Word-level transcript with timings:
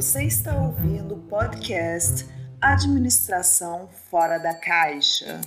Você 0.00 0.24
está 0.24 0.54
ouvindo 0.54 1.14
o 1.14 1.28
podcast 1.28 2.26
Administração 2.58 3.86
Fora 4.08 4.38
da 4.38 4.54
Caixa. 4.54 5.42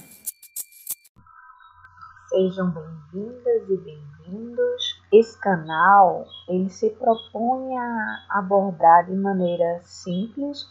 Sejam 2.29 2.69
bem-vindas 2.69 3.67
e 3.67 3.77
bem-vindos. 3.77 5.01
Esse 5.11 5.39
canal 5.39 6.27
ele 6.47 6.69
se 6.69 6.91
propõe 6.91 7.75
a 7.75 8.25
abordar 8.29 9.07
de 9.07 9.15
maneira 9.15 9.81
simples 9.85 10.67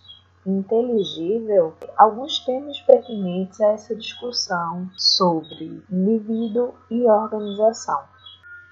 inteligível 0.46 1.74
alguns 1.96 2.38
temas 2.44 2.78
pertinentes 2.82 3.60
a 3.60 3.72
essa 3.72 3.96
discussão 3.96 4.88
sobre 4.96 5.82
indivíduo 5.90 6.72
e 6.88 7.02
organização. 7.02 8.00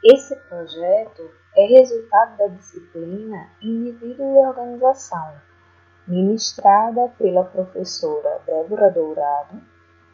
Esse 0.05 0.37
projeto 0.37 1.40
é 1.57 1.67
resultado 1.67 2.37
da 2.39 2.47
disciplina 2.49 3.49
Indivíduo 3.61 4.35
e 4.35 4.47
Organização, 4.47 5.35
ministrada 6.07 7.09
pela 7.19 7.45
professora 7.45 8.41
Débora 8.47 8.91
Dourado 8.91 9.61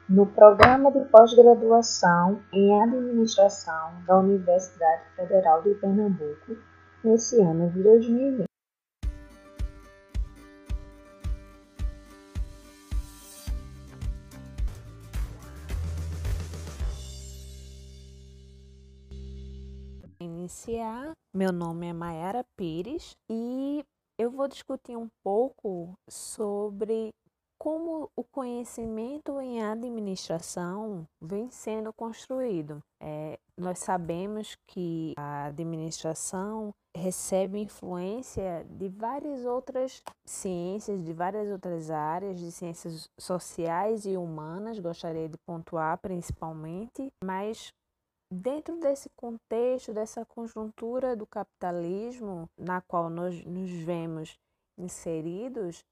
no 0.08 0.24
programa 0.26 0.92
de 0.92 1.00
pós-graduação 1.06 2.40
em 2.52 2.80
Administração 2.80 3.92
da 4.06 4.18
Universidade 4.18 5.02
Federal 5.16 5.62
de 5.62 5.74
Pernambuco, 5.74 6.56
nesse 7.02 7.40
ano 7.40 7.70
de 7.70 7.82
2020. 7.82 8.45
Meu 21.34 21.52
nome 21.52 21.86
é 21.86 21.92
Mayara 21.92 22.42
Pires 22.56 23.14
e 23.30 23.84
eu 24.18 24.30
vou 24.30 24.48
discutir 24.48 24.96
um 24.96 25.06
pouco 25.22 25.92
sobre 26.08 27.12
como 27.58 28.10
o 28.16 28.24
conhecimento 28.24 29.38
em 29.38 29.62
administração 29.62 31.06
vem 31.20 31.50
sendo 31.50 31.92
construído. 31.92 32.82
É, 32.98 33.38
nós 33.54 33.80
sabemos 33.80 34.56
que 34.66 35.12
a 35.18 35.46
administração 35.46 36.72
recebe 36.96 37.58
influência 37.58 38.66
de 38.70 38.88
várias 38.88 39.44
outras 39.44 40.02
ciências, 40.24 41.04
de 41.04 41.12
várias 41.12 41.50
outras 41.50 41.90
áreas, 41.90 42.40
de 42.40 42.50
ciências 42.50 43.10
sociais 43.20 44.06
e 44.06 44.16
humanas, 44.16 44.78
gostaria 44.78 45.28
de 45.28 45.36
pontuar 45.46 45.98
principalmente, 45.98 47.08
mas 47.22 47.74
Dentro 48.30 48.78
desse 48.80 49.08
contexto, 49.10 49.94
dessa 49.94 50.24
conjuntura 50.24 51.14
do 51.14 51.26
capitalismo 51.26 52.50
na 52.58 52.80
qual 52.80 53.08
nós 53.08 53.44
nos 53.44 53.70
vemos 53.70 54.36
inseridos, 54.76 55.84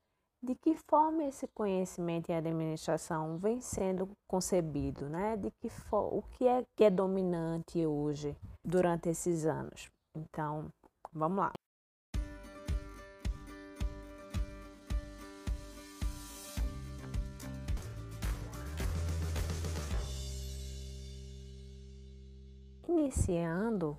de 0.43 0.55
que 0.55 0.75
forma 0.75 1.25
esse 1.25 1.47
conhecimento 1.49 2.31
em 2.31 2.35
administração 2.35 3.39
vem 3.39 3.61
sendo 3.61 4.11
concebido, 4.27 5.09
né? 5.09 5.37
De 5.37 5.51
que 5.53 5.69
o 5.93 6.23
que 6.23 6.47
é 6.47 6.67
que 6.77 6.85
é 6.85 6.91
dominante 6.91 7.87
hoje 7.87 8.37
durante 8.65 9.09
esses 9.09 9.47
anos. 9.47 9.89
Então, 10.15 10.71
vamos 11.13 11.39
lá. 11.39 11.53
Iniciando, 23.05 23.99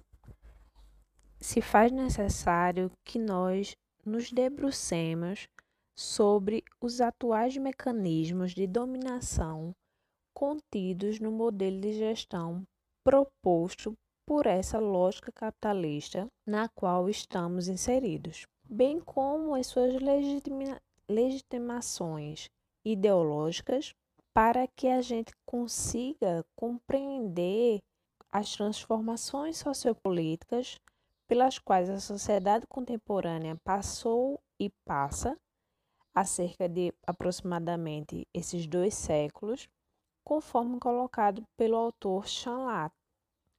se 1.39 1.61
faz 1.61 1.91
necessário 1.91 2.91
que 3.03 3.19
nós 3.19 3.77
nos 4.03 4.31
debrucemos 4.31 5.47
sobre 5.95 6.63
os 6.81 6.99
atuais 6.99 7.55
mecanismos 7.55 8.55
de 8.55 8.65
dominação 8.65 9.75
contidos 10.33 11.19
no 11.19 11.31
modelo 11.31 11.79
de 11.81 11.93
gestão 11.93 12.63
proposto 13.03 13.93
por 14.25 14.47
essa 14.47 14.79
lógica 14.79 15.31
capitalista 15.31 16.27
na 16.43 16.67
qual 16.67 17.07
estamos 17.07 17.67
inseridos, 17.67 18.47
bem 18.67 18.99
como 18.99 19.53
as 19.53 19.67
suas 19.67 20.01
legitima 20.01 20.81
legitimações 21.07 22.49
ideológicas 22.83 23.93
para 24.33 24.67
que 24.67 24.87
a 24.87 24.99
gente 24.99 25.31
consiga 25.45 26.43
compreender 26.55 27.83
as 28.35 28.51
transformações 28.51 29.55
sociopolíticas 29.55 30.77
pelas 31.25 31.57
quais 31.57 31.89
a 31.89 32.01
sociedade 32.01 32.67
contemporânea 32.67 33.55
passou 33.63 34.37
e 34.59 34.69
passa 34.83 35.39
há 36.13 36.25
cerca 36.25 36.67
de 36.67 36.93
aproximadamente 37.07 38.27
esses 38.33 38.67
dois 38.67 38.93
séculos, 38.93 39.69
conforme 40.21 40.77
colocado 40.81 41.45
pelo 41.55 41.77
autor 41.77 42.27
Chanlat. 42.27 42.91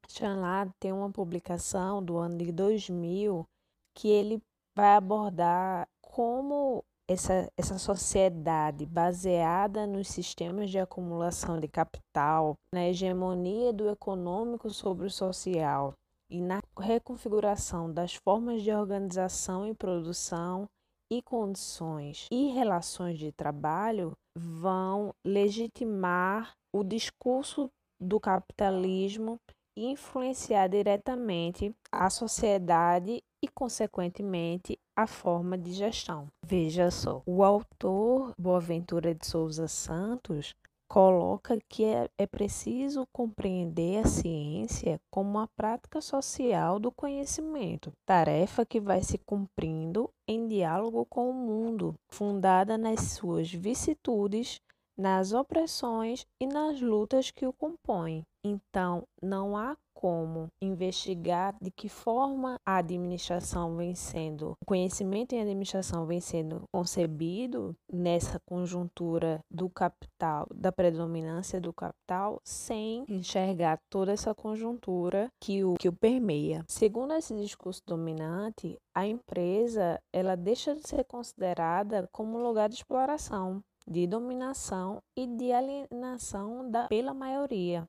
Chanlat 0.09 0.71
tem 0.79 0.93
uma 0.93 1.11
publicação 1.11 2.05
do 2.05 2.19
ano 2.19 2.37
de 2.37 2.53
2000 2.53 3.49
que 3.95 4.09
ele 4.09 4.43
vai 4.75 4.95
abordar 4.95 5.89
como 6.03 6.85
essa, 7.09 7.51
essa 7.57 7.79
sociedade 7.79 8.85
baseada 8.85 9.87
nos 9.87 10.09
sistemas 10.09 10.71
de 10.71 10.79
acumulação 10.79 11.59
de 11.61 11.69
capital, 11.69 12.57
na 12.73 12.89
hegemonia 12.89 13.73
do 13.73 13.89
econômico 13.89 14.71
sobre 14.71 15.07
o 15.07 15.11
social 15.11 15.95
e 16.31 16.41
na 16.41 16.61
reconfiguração 16.79 17.93
das 17.93 18.15
formas 18.15 18.63
de 18.63 18.73
organização 18.73 19.67
e 19.67 19.75
produção 19.75 20.69
e 21.11 21.23
condições 21.23 22.27
e 22.33 22.49
relações 22.49 23.19
de 23.19 23.31
trabalho 23.31 24.13
vão 24.37 25.15
legitimar 25.25 26.53
o 26.75 26.83
discurso 26.83 27.71
do 28.01 28.19
capitalismo 28.19 29.39
e 29.77 29.87
influenciar 29.87 30.69
diretamente 30.69 31.75
a 31.93 32.11
sociedade 32.11 33.23
e, 33.43 33.49
consequentemente, 33.49 34.79
a 34.97 35.07
forma 35.07 35.59
de 35.59 35.73
gestão. 35.73 36.27
Veja 36.43 36.91
só, 36.91 37.23
o 37.27 37.45
autor 37.45 38.33
Boaventura 38.39 39.15
de 39.15 39.27
Souza 39.27 39.69
Santos 39.69 40.55
coloca 40.89 41.59
que 41.69 41.85
é, 41.85 42.09
é 42.17 42.27
preciso 42.27 43.07
compreender 43.13 43.99
a 43.99 44.09
ciência 44.09 45.01
como 45.11 45.31
uma 45.31 45.49
prática 45.49 46.01
social 46.01 46.79
do 46.79 46.93
conhecimento, 46.93 47.93
tarefa 48.07 48.65
que 48.65 48.81
vai 48.81 49.03
se 49.03 49.19
cumprindo 49.19 50.09
em 50.27 50.47
diálogo 50.47 51.05
com 51.07 51.29
o 51.31 51.35
mundo, 51.35 51.95
fundada 52.09 52.79
nas 52.79 53.01
suas 53.01 53.53
vicissitudes, 53.53 54.61
nas 54.97 55.33
opressões 55.33 56.27
e 56.41 56.47
nas 56.47 56.81
lutas 56.81 57.31
que 57.31 57.47
o 57.47 57.53
compõem. 57.53 58.25
Então, 58.45 59.03
não 59.21 59.57
há 59.57 59.77
como 59.97 60.49
investigar 60.61 61.57
de 61.61 61.71
que 61.71 61.89
forma 61.89 62.61
a 62.65 62.77
administração 62.77 63.77
vem 63.77 63.95
sendo, 63.95 64.53
o 64.61 64.67
conhecimento 64.67 65.33
em 65.33 65.41
administração 65.41 66.05
vem 66.05 66.21
sendo 66.21 66.65
concebido 66.71 67.75
nessa 67.91 68.39
conjuntura 68.47 69.41
do 69.51 69.71
capital, 69.71 70.47
da 70.55 70.71
predominância 70.71 71.61
do 71.61 71.73
capital, 71.73 72.39
sem 72.45 73.05
enxergar 73.09 73.81
toda 73.89 74.13
essa 74.13 74.35
conjuntura 74.35 75.31
que 75.41 75.65
o, 75.65 75.75
que 75.75 75.89
o 75.89 75.93
permeia. 75.93 76.63
Segundo 76.69 77.15
esse 77.15 77.35
discurso 77.35 77.83
dominante, 77.87 78.79
a 78.95 79.07
empresa 79.07 79.99
ela 80.13 80.37
deixa 80.37 80.75
de 80.77 80.87
ser 80.87 81.05
considerada 81.05 82.07
como 82.13 82.39
um 82.39 82.43
lugar 82.43 82.69
de 82.69 82.77
exploração, 82.77 83.63
de 83.87 84.07
dominação 84.07 85.03
e 85.17 85.27
de 85.27 85.53
alienação 85.53 86.71
da, 86.71 86.89
pela 86.89 87.15
maioria 87.15 87.89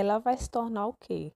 ela 0.00 0.18
vai 0.18 0.36
se 0.36 0.48
tornar 0.50 0.86
o 0.86 0.94
quê? 0.94 1.32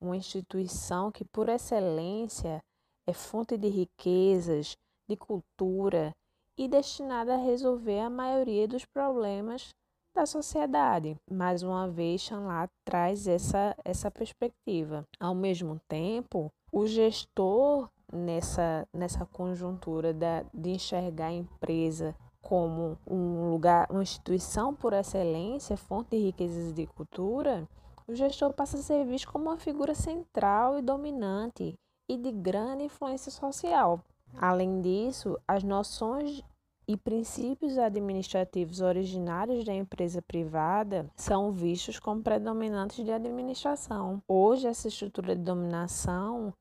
Uma 0.00 0.16
instituição 0.16 1.10
que, 1.10 1.24
por 1.24 1.48
excelência, 1.48 2.62
é 3.06 3.12
fonte 3.12 3.56
de 3.56 3.68
riquezas, 3.68 4.76
de 5.08 5.16
cultura 5.16 6.14
e 6.56 6.68
destinada 6.68 7.34
a 7.34 7.44
resolver 7.44 8.00
a 8.00 8.10
maioria 8.10 8.66
dos 8.66 8.84
problemas 8.84 9.74
da 10.14 10.24
sociedade. 10.26 11.16
Mais 11.30 11.62
uma 11.62 11.88
vez, 11.88 12.20
Chanlat 12.22 12.70
traz 12.84 13.26
essa, 13.26 13.76
essa 13.84 14.10
perspectiva. 14.10 15.04
Ao 15.20 15.34
mesmo 15.34 15.80
tempo, 15.88 16.50
o 16.72 16.86
gestor, 16.86 17.88
nessa, 18.12 18.88
nessa 18.92 19.26
conjuntura 19.26 20.14
da, 20.14 20.44
de 20.54 20.70
enxergar 20.70 21.26
a 21.26 21.32
empresa 21.32 22.14
como 22.42 22.98
um 23.06 23.50
lugar, 23.50 23.86
uma 23.90 24.02
instituição 24.02 24.74
por 24.74 24.92
excelência, 24.92 25.76
fonte 25.76 26.10
de 26.10 26.24
riquezas 26.24 26.72
de 26.72 26.86
cultura, 26.86 27.68
o 28.06 28.14
gestor 28.14 28.52
passa 28.52 28.78
a 28.78 28.82
ser 28.82 29.04
visto 29.04 29.30
como 29.30 29.46
uma 29.46 29.58
figura 29.58 29.94
central 29.94 30.78
e 30.78 30.82
dominante 30.82 31.74
e 32.08 32.16
de 32.16 32.32
grande 32.32 32.84
influência 32.84 33.30
social. 33.30 34.00
Além 34.36 34.80
disso, 34.80 35.38
as 35.46 35.62
noções 35.62 36.42
e 36.86 36.96
princípios 36.96 37.76
administrativos 37.76 38.80
originários 38.80 39.62
da 39.62 39.74
empresa 39.74 40.22
privada 40.22 41.10
são 41.16 41.52
vistos 41.52 41.98
como 41.98 42.22
predominantes 42.22 43.04
de 43.04 43.12
administração. 43.12 44.22
Hoje, 44.26 44.66
essa 44.66 44.88
estrutura 44.88 45.36
de 45.36 45.42
dominação 45.42 46.54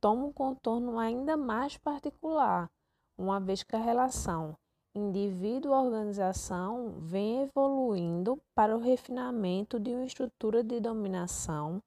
toma 0.00 0.26
um 0.26 0.32
contorno 0.32 0.96
ainda 0.96 1.36
mais 1.36 1.76
particular, 1.76 2.70
uma 3.18 3.40
vez 3.40 3.64
que 3.64 3.74
a 3.74 3.80
relação 3.80 4.56
indivíduo-organização 4.94 6.94
vem 7.00 7.42
evoluindo 7.42 8.40
para 8.54 8.76
o 8.76 8.80
refinamento 8.80 9.80
de 9.80 9.90
uma 9.90 10.04
estrutura 10.04 10.62
de 10.62 10.78
dominação 10.78 11.82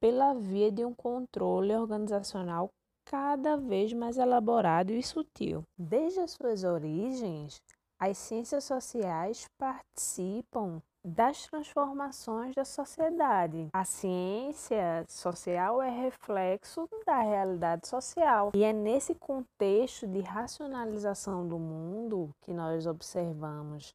pela 0.00 0.34
via 0.34 0.70
de 0.70 0.84
um 0.84 0.94
controle 0.94 1.74
organizacional 1.74 2.70
cada 3.04 3.56
vez 3.56 3.92
mais 3.92 4.16
elaborado 4.16 4.92
e 4.92 5.02
sutil. 5.02 5.64
Desde 5.76 6.20
as 6.20 6.32
suas 6.32 6.64
origens, 6.64 7.60
as 7.98 8.18
ciências 8.18 8.64
sociais 8.64 9.46
participam 9.58 10.82
das 11.06 11.46
transformações 11.46 12.54
da 12.56 12.64
sociedade. 12.64 13.68
A 13.72 13.84
ciência 13.84 15.04
social 15.08 15.80
é 15.80 15.88
reflexo 15.88 16.88
da 17.06 17.20
realidade 17.20 17.86
social 17.86 18.50
e 18.52 18.64
é 18.64 18.72
nesse 18.72 19.14
contexto 19.14 20.06
de 20.08 20.20
racionalização 20.20 21.46
do 21.46 21.58
mundo 21.58 22.30
que 22.40 22.52
nós 22.52 22.86
observamos 22.86 23.94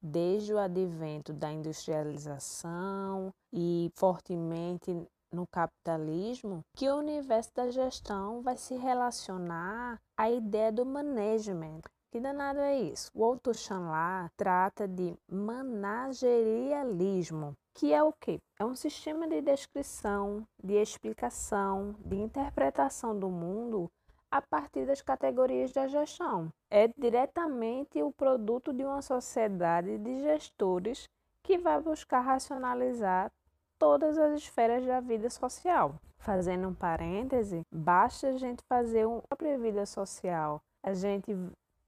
desde 0.00 0.54
o 0.54 0.58
advento 0.58 1.32
da 1.32 1.50
industrialização 1.50 3.32
e 3.52 3.90
fortemente 3.96 4.94
no 5.32 5.46
capitalismo 5.48 6.60
que 6.76 6.88
o 6.88 6.96
universo 6.96 7.50
da 7.54 7.70
gestão 7.70 8.40
vai 8.42 8.56
se 8.56 8.76
relacionar 8.76 9.98
à 10.16 10.30
ideia 10.30 10.70
do 10.70 10.86
management, 10.86 11.80
que 12.14 12.20
danado 12.20 12.60
é 12.60 12.78
isso? 12.78 13.10
O 13.12 13.24
autor 13.24 13.56
Chanlar 13.56 14.30
trata 14.36 14.86
de 14.86 15.18
managerialismo, 15.28 17.56
que 17.74 17.92
é 17.92 18.00
o 18.04 18.12
quê? 18.12 18.40
É 18.56 18.64
um 18.64 18.76
sistema 18.76 19.26
de 19.26 19.40
descrição, 19.40 20.46
de 20.62 20.74
explicação, 20.74 21.96
de 21.98 22.14
interpretação 22.14 23.18
do 23.18 23.28
mundo 23.28 23.90
a 24.30 24.40
partir 24.40 24.86
das 24.86 25.02
categorias 25.02 25.72
da 25.72 25.88
gestão. 25.88 26.52
É 26.70 26.86
diretamente 26.96 28.00
o 28.00 28.12
produto 28.12 28.72
de 28.72 28.84
uma 28.84 29.02
sociedade 29.02 29.98
de 29.98 30.20
gestores 30.20 31.10
que 31.42 31.58
vai 31.58 31.80
buscar 31.80 32.20
racionalizar 32.20 33.32
todas 33.76 34.16
as 34.18 34.34
esferas 34.34 34.86
da 34.86 35.00
vida 35.00 35.28
social. 35.28 35.96
Fazendo 36.18 36.68
um 36.68 36.74
parêntese, 36.74 37.62
basta 37.72 38.28
a 38.28 38.38
gente 38.38 38.62
fazer 38.68 39.04
uma 39.04 39.20
própria 39.22 39.58
vida 39.58 39.84
social. 39.84 40.62
A 40.80 40.94
gente 40.94 41.34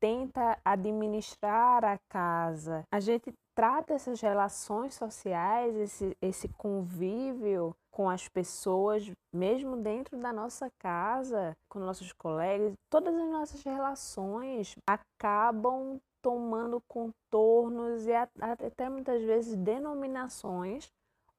tenta 0.07 0.57
administrar 0.65 1.85
a 1.85 1.99
casa, 2.09 2.85
a 2.93 3.01
gente 3.01 3.35
trata 3.57 3.93
essas 3.93 4.21
relações 4.21 4.95
sociais, 4.95 5.75
esse, 5.75 6.17
esse 6.23 6.49
convívio 6.51 7.75
com 7.91 8.09
as 8.09 8.29
pessoas, 8.29 9.11
mesmo 9.35 9.77
dentro 9.77 10.17
da 10.17 10.33
nossa 10.33 10.71
casa, 10.79 11.57
com 11.69 11.81
nossos 11.81 12.13
colegas, 12.13 12.73
todas 12.89 13.17
as 13.17 13.29
nossas 13.31 13.65
relações 13.65 14.77
acabam 14.89 15.99
tomando 16.23 16.81
contornos 16.87 18.07
e 18.07 18.13
até 18.15 18.89
muitas 18.89 19.21
vezes 19.25 19.57
denominações 19.57 20.89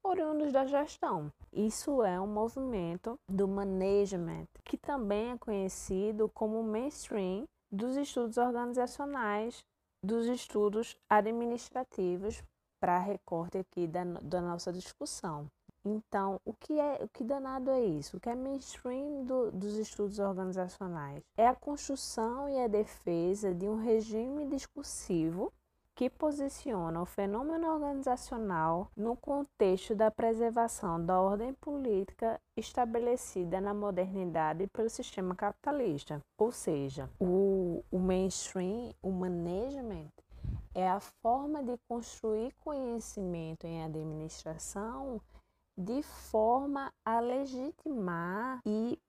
oriundos 0.03 0.51
da 0.51 0.65
gestão. 0.65 1.31
Isso 1.53 2.03
é 2.03 2.19
um 2.19 2.27
movimento 2.27 3.17
do 3.29 3.47
management, 3.47 4.47
que 4.65 4.75
também 4.75 5.31
é 5.31 5.37
conhecido 5.37 6.29
como 6.33 6.61
mainstream 6.63 7.45
dos 7.71 7.95
estudos 7.95 8.37
organizacionais, 8.37 9.65
dos 10.03 10.27
estudos 10.27 10.97
administrativos, 11.09 12.43
para 12.79 12.99
recorte 12.99 13.57
aqui 13.57 13.87
da, 13.87 14.03
da 14.03 14.41
nossa 14.41 14.71
discussão. 14.71 15.49
Então, 15.83 16.39
o 16.43 16.53
que 16.53 16.79
é 16.79 16.99
o 17.01 17.07
que 17.07 17.23
danado 17.23 17.71
é 17.71 17.83
isso? 17.83 18.17
O 18.17 18.19
que 18.19 18.29
é 18.29 18.35
mainstream 18.35 19.23
do, 19.23 19.51
dos 19.51 19.75
estudos 19.75 20.19
organizacionais? 20.19 21.23
É 21.37 21.47
a 21.47 21.55
construção 21.55 22.49
e 22.49 22.59
a 22.59 22.67
defesa 22.67 23.53
de 23.53 23.67
um 23.67 23.77
regime 23.77 24.45
discursivo 24.47 25.51
que 25.97 26.11
posiciona 26.11 27.01
o 27.01 27.07
fenômeno 27.07 27.73
organizacional 27.73 28.91
no 28.95 29.15
contexto 29.15 29.95
da 29.95 30.11
preservação 30.11 31.03
da 31.03 31.19
ordem 31.19 31.55
política 31.55 32.39
estabelecida 32.55 33.59
na 33.59 33.73
modernidade 33.73 34.67
pelo 34.67 34.91
sistema 34.91 35.33
capitalista. 35.33 36.21
Ou 36.37 36.51
seja, 36.51 37.09
o, 37.19 37.83
o 37.89 37.97
mainstream, 37.97 38.93
o 39.01 39.09
management, 39.09 40.11
é 40.75 40.87
a 40.87 40.99
forma 40.99 41.63
de 41.63 41.75
construir 41.89 42.53
conhecimento 42.63 43.65
em 43.65 43.83
administração 43.83 45.19
de 45.75 46.03
forma 46.03 46.93
a 47.03 47.19
legitimar 47.19 48.61
e 48.63 48.99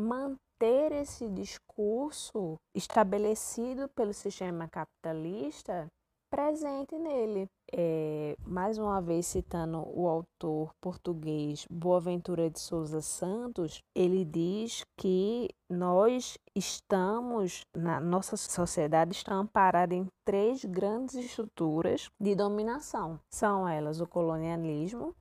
manter 0.00 0.92
esse 0.92 1.28
discurso 1.28 2.56
estabelecido 2.74 3.86
pelo 3.90 4.14
sistema 4.14 4.66
capitalista 4.66 5.86
presente 6.30 6.98
nele. 6.98 7.48
É, 7.72 8.36
mais 8.46 8.78
uma 8.78 9.00
vez 9.00 9.26
citando 9.26 9.82
o 9.94 10.08
autor 10.08 10.72
português 10.80 11.66
Boaventura 11.70 12.48
de 12.50 12.58
Souza 12.58 13.00
Santos, 13.00 13.82
ele 13.94 14.24
diz 14.24 14.84
que 14.96 15.50
nós 15.68 16.38
estamos, 16.54 17.62
na 17.76 18.00
nossa 18.00 18.36
sociedade 18.36 19.14
está 19.14 19.34
amparada 19.34 19.94
em 19.94 20.06
três 20.24 20.64
grandes 20.64 21.14
estruturas 21.14 22.10
de 22.18 22.34
dominação. 22.34 23.20
São 23.30 23.68
elas 23.68 24.00
o 24.00 24.06
colonialismo, 24.06 25.14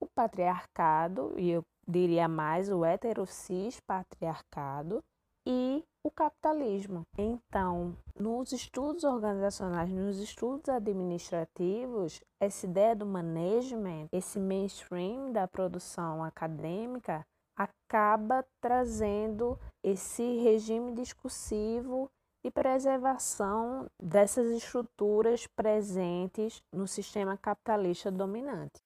o 0.00 0.06
patriarcado, 0.06 1.34
e 1.36 1.50
eu 1.50 1.62
diria 1.86 2.28
mais 2.28 2.70
o 2.70 2.84
heterocis 2.84 3.80
patriarcado, 3.80 5.02
e 5.46 5.82
o 6.08 6.10
capitalismo. 6.10 7.06
Então, 7.16 7.94
nos 8.18 8.52
estudos 8.52 9.04
organizacionais, 9.04 9.90
nos 9.90 10.18
estudos 10.18 10.68
administrativos, 10.68 12.20
essa 12.40 12.66
ideia 12.66 12.96
do 12.96 13.04
management, 13.04 14.08
esse 14.10 14.38
mainstream 14.38 15.32
da 15.32 15.46
produção 15.46 16.24
acadêmica, 16.24 17.26
acaba 17.54 18.44
trazendo 18.60 19.58
esse 19.84 20.38
regime 20.38 20.92
discursivo 20.92 22.10
e 22.42 22.50
preservação 22.50 23.86
dessas 24.00 24.50
estruturas 24.52 25.46
presentes 25.46 26.62
no 26.72 26.86
sistema 26.86 27.36
capitalista 27.36 28.10
dominante. 28.10 28.80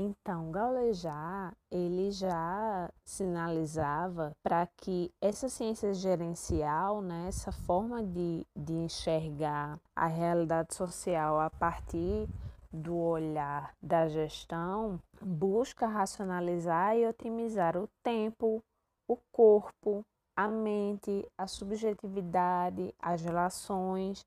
Então, 0.00 0.52
Gaulejar, 0.52 1.56
ele 1.68 2.12
já 2.12 2.88
sinalizava 3.02 4.30
para 4.44 4.64
que 4.76 5.12
essa 5.20 5.48
ciência 5.48 5.92
gerencial, 5.92 7.02
né, 7.02 7.26
essa 7.26 7.50
forma 7.50 8.00
de, 8.00 8.46
de 8.54 8.74
enxergar 8.74 9.76
a 9.96 10.06
realidade 10.06 10.72
social 10.72 11.40
a 11.40 11.50
partir 11.50 12.28
do 12.72 12.96
olhar 12.96 13.74
da 13.82 14.06
gestão, 14.06 15.00
busca 15.20 15.88
racionalizar 15.88 16.96
e 16.96 17.04
otimizar 17.04 17.76
o 17.76 17.88
tempo, 18.00 18.62
o 19.08 19.16
corpo, 19.32 20.06
a 20.36 20.46
mente, 20.46 21.26
a 21.36 21.48
subjetividade, 21.48 22.94
as 23.02 23.22
relações 23.22 24.24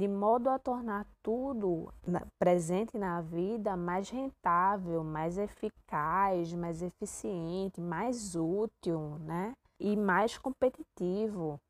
de 0.00 0.08
modo 0.08 0.48
a 0.48 0.58
tornar 0.58 1.06
tudo 1.22 1.92
presente 2.38 2.96
na 2.96 3.20
vida 3.20 3.76
mais 3.76 4.08
rentável, 4.08 5.04
mais 5.04 5.36
eficaz, 5.36 6.54
mais 6.54 6.80
eficiente, 6.80 7.82
mais 7.82 8.34
útil, 8.34 9.18
né? 9.18 9.54
E 9.78 9.94
mais 9.98 10.38
competitivo. 10.38 11.60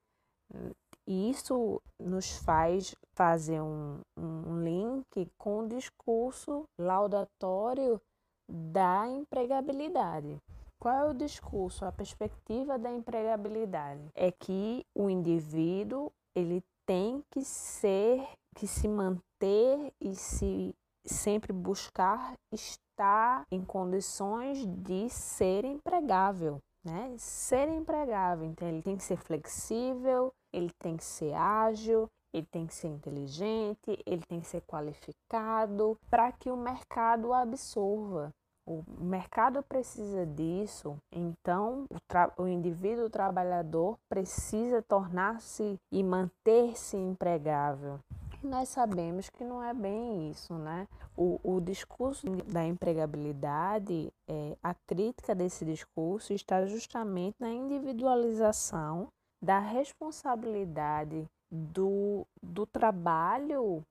E 1.08 1.28
isso 1.28 1.82
nos 1.98 2.36
faz 2.44 2.94
fazer 3.14 3.60
um, 3.60 3.98
um 4.16 4.62
link 4.62 5.28
com 5.36 5.64
o 5.64 5.68
discurso 5.68 6.68
laudatório 6.78 8.00
da 8.48 9.08
empregabilidade. 9.08 10.40
Qual 10.78 10.94
é 10.94 11.04
o 11.10 11.14
discurso, 11.14 11.84
a 11.84 11.90
perspectiva 11.90 12.78
da 12.78 12.92
empregabilidade? 12.92 14.08
É 14.14 14.30
que 14.30 14.86
o 14.94 15.10
indivíduo 15.10 16.12
ele 16.32 16.62
tem 16.90 17.22
que 17.30 17.44
ser, 17.44 18.28
que 18.56 18.66
se 18.66 18.88
manter 18.88 19.92
e 20.00 20.12
se 20.12 20.74
sempre 21.06 21.52
buscar 21.52 22.34
estar 22.52 23.46
em 23.48 23.64
condições 23.64 24.66
de 24.66 25.08
ser 25.08 25.64
empregável, 25.64 26.58
né? 26.84 27.14
Ser 27.16 27.68
empregável, 27.68 28.44
então 28.44 28.66
ele 28.66 28.82
tem 28.82 28.96
que 28.96 29.04
ser 29.04 29.16
flexível, 29.18 30.32
ele 30.52 30.72
tem 30.82 30.96
que 30.96 31.04
ser 31.04 31.32
ágil, 31.32 32.08
ele 32.34 32.46
tem 32.50 32.66
que 32.66 32.74
ser 32.74 32.88
inteligente, 32.88 33.96
ele 34.04 34.22
tem 34.28 34.40
que 34.40 34.48
ser 34.48 34.62
qualificado 34.62 35.96
para 36.10 36.32
que 36.32 36.50
o 36.50 36.56
mercado 36.56 37.32
absorva. 37.32 38.32
O 38.70 38.84
mercado 39.00 39.64
precisa 39.64 40.24
disso, 40.24 40.96
então 41.10 41.86
o, 41.90 42.42
o 42.44 42.46
indivíduo 42.46 43.10
trabalhador 43.10 43.98
precisa 44.08 44.80
tornar-se 44.80 45.76
e 45.90 46.04
manter-se 46.04 46.96
empregável. 46.96 47.98
E 48.40 48.46
nós 48.46 48.68
sabemos 48.68 49.28
que 49.28 49.42
não 49.42 49.60
é 49.60 49.74
bem 49.74 50.30
isso, 50.30 50.54
né? 50.54 50.86
O, 51.16 51.40
o 51.42 51.60
discurso 51.60 52.24
da 52.46 52.64
empregabilidade, 52.64 54.12
é, 54.28 54.56
a 54.62 54.72
crítica 54.72 55.34
desse 55.34 55.64
discurso 55.64 56.32
está 56.32 56.64
justamente 56.64 57.34
na 57.40 57.50
individualização 57.50 59.08
da 59.42 59.58
responsabilidade 59.58 61.28
do, 61.50 62.24
do 62.40 62.64
trabalho 62.66 63.84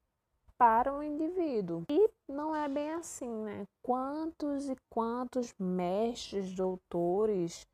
para 0.60 0.94
o 0.94 1.02
indivíduo. 1.02 1.86
E 1.90 2.10
não 2.28 2.54
é 2.54 2.68
bem 2.68 2.92
assim, 2.92 3.34
né? 3.46 3.66
Quantos 3.82 4.70
e 4.70 4.76
quantos 4.90 5.54
mestres, 5.58 6.54
doutores, 6.54 7.66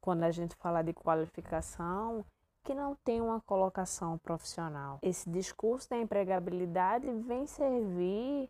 quando 0.00 0.22
a 0.22 0.30
gente 0.30 0.54
fala 0.54 0.82
de 0.82 0.94
qualificação, 0.94 2.24
que 2.64 2.72
não 2.72 2.94
tem 3.04 3.20
uma 3.20 3.40
colocação 3.40 4.16
profissional. 4.18 4.98
Esse 5.02 5.28
discurso 5.28 5.90
da 5.90 5.98
empregabilidade 5.98 7.10
vem 7.10 7.46
servir 7.46 8.48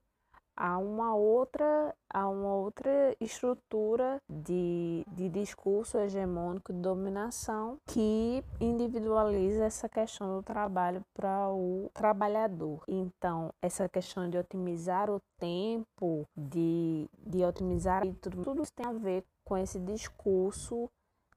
a 0.60 0.76
uma 0.76 1.14
outra, 1.14 1.94
a 2.10 2.28
uma 2.28 2.54
outra 2.54 3.16
estrutura 3.18 4.20
de, 4.28 5.06
de 5.10 5.30
discurso 5.30 5.96
hegemônico 5.96 6.70
de 6.70 6.80
dominação 6.80 7.78
que 7.86 8.44
individualiza 8.60 9.64
essa 9.64 9.88
questão 9.88 10.36
do 10.36 10.42
trabalho 10.42 11.02
para 11.14 11.48
o 11.50 11.90
trabalhador. 11.94 12.84
Então, 12.86 13.54
essa 13.62 13.88
questão 13.88 14.28
de 14.28 14.36
otimizar 14.36 15.08
o 15.08 15.18
tempo, 15.38 16.26
de, 16.36 17.08
de 17.18 17.42
otimizar 17.42 18.02
tudo, 18.20 18.42
tudo 18.42 18.62
tem 18.76 18.84
a 18.84 18.92
ver 18.92 19.24
com 19.42 19.56
esse 19.56 19.80
discurso 19.80 20.90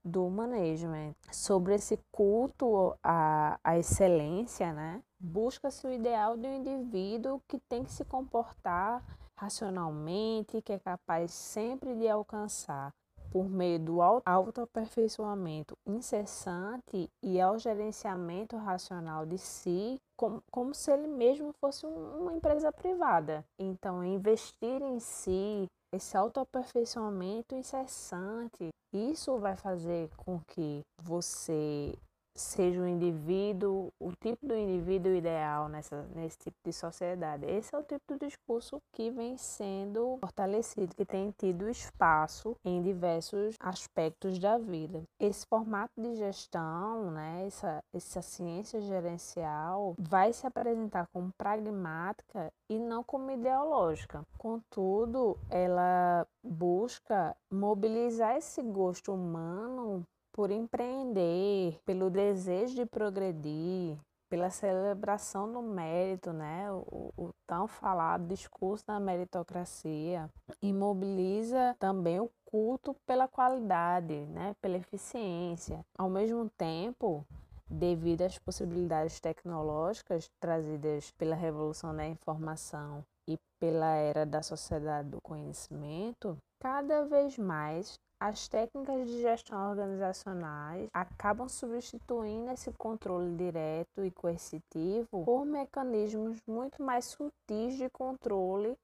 do 0.03 0.29
management. 0.29 1.15
Sobre 1.31 1.75
esse 1.75 1.97
culto 2.11 2.93
à, 3.01 3.57
à 3.63 3.77
excelência, 3.77 4.73
né? 4.73 5.01
Busca-se 5.25 5.87
o 5.87 5.93
ideal 5.93 6.35
de 6.35 6.45
um 6.45 6.53
indivíduo 6.53 7.41
que 7.47 7.57
tem 7.69 7.81
que 7.85 7.93
se 7.93 8.03
comportar 8.03 9.01
racionalmente, 9.37 10.61
que 10.61 10.73
é 10.73 10.79
capaz 10.79 11.31
sempre 11.31 11.95
de 11.95 12.09
alcançar 12.09 12.93
por 13.31 13.49
meio 13.49 13.79
do 13.79 14.01
autoaperfeiçoamento 14.01 15.77
incessante 15.87 17.09
e 17.23 17.39
ao 17.39 17.57
gerenciamento 17.57 18.57
racional 18.57 19.25
de 19.25 19.37
si, 19.37 19.97
como, 20.17 20.43
como 20.51 20.75
se 20.75 20.91
ele 20.91 21.07
mesmo 21.07 21.53
fosse 21.53 21.85
um, 21.85 22.19
uma 22.19 22.33
empresa 22.33 22.69
privada. 22.73 23.45
Então, 23.57 24.03
investir 24.03 24.81
em 24.81 24.99
si, 24.99 25.67
esse 25.93 26.17
autoaperfeiçoamento 26.17 27.55
incessante, 27.55 28.69
isso 28.91 29.37
vai 29.37 29.55
fazer 29.55 30.09
com 30.17 30.41
que 30.49 30.81
você 31.01 31.97
seja 32.35 32.81
o 32.81 32.87
indivíduo, 32.87 33.91
o 33.99 34.11
tipo 34.15 34.47
do 34.47 34.55
indivíduo 34.55 35.13
ideal 35.13 35.69
nessa, 35.69 36.03
nesse 36.15 36.37
tipo 36.37 36.57
de 36.63 36.73
sociedade. 36.73 37.45
Esse 37.45 37.75
é 37.75 37.77
o 37.77 37.83
tipo 37.83 38.13
de 38.13 38.27
discurso 38.27 38.81
que 38.91 39.11
vem 39.11 39.37
sendo 39.37 40.17
fortalecido, 40.19 40.95
que 40.95 41.05
tem 41.05 41.31
tido 41.37 41.69
espaço 41.69 42.55
em 42.65 42.81
diversos 42.81 43.55
aspectos 43.59 44.39
da 44.39 44.57
vida. 44.57 45.03
Esse 45.19 45.45
formato 45.45 45.93
de 46.01 46.15
gestão, 46.15 47.11
né, 47.11 47.45
essa, 47.45 47.83
essa 47.93 48.21
ciência 48.21 48.81
gerencial, 48.81 49.95
vai 49.97 50.33
se 50.33 50.47
apresentar 50.47 51.07
como 51.13 51.31
pragmática 51.37 52.51
e 52.69 52.79
não 52.79 53.03
como 53.03 53.31
ideológica. 53.31 54.23
Contudo, 54.37 55.37
ela 55.49 56.27
busca 56.43 57.35
mobilizar 57.51 58.35
esse 58.35 58.61
gosto 58.61 59.13
humano 59.13 60.05
por 60.33 60.51
empreender, 60.51 61.79
pelo 61.85 62.09
desejo 62.09 62.75
de 62.75 62.85
progredir, 62.85 63.97
pela 64.27 64.49
celebração 64.49 65.51
do 65.53 65.61
mérito, 65.61 66.33
né? 66.33 66.69
O, 66.71 67.13
o, 67.15 67.29
tão 67.45 67.67
falado 67.67 68.27
discurso 68.27 68.83
da 68.87 68.99
meritocracia, 68.99 70.27
e 70.59 70.73
mobiliza 70.73 71.75
também 71.79 72.19
o 72.19 72.31
culto 72.43 72.95
pela 73.05 73.27
qualidade, 73.27 74.25
né? 74.25 74.55
Pela 74.59 74.77
eficiência. 74.77 75.85
Ao 75.95 76.09
mesmo 76.09 76.49
tempo, 76.57 77.23
devido 77.69 78.23
às 78.23 78.39
possibilidades 78.39 79.19
tecnológicas 79.19 80.27
trazidas 80.39 81.11
pela 81.11 81.35
revolução 81.35 81.95
da 81.95 82.07
informação 82.07 83.05
e 83.27 83.37
pela 83.59 83.95
era 83.95 84.25
da 84.25 84.41
sociedade 84.41 85.09
do 85.09 85.21
conhecimento, 85.21 86.35
cada 86.59 87.05
vez 87.05 87.37
mais 87.37 87.99
as 88.23 88.47
técnicas 88.47 89.05
de 89.05 89.21
gestão 89.21 89.71
organizacionais 89.71 90.89
acabam 90.93 91.49
substituindo 91.49 92.51
esse 92.51 92.71
controle 92.71 93.35
direto 93.35 94.05
e 94.05 94.11
coercitivo 94.11 95.25
por 95.25 95.45
mecanismos 95.45 96.41
muito 96.47 96.81
mais 96.81 97.03
sutis 97.03 97.75
de 97.75 97.89
controle 97.89 98.77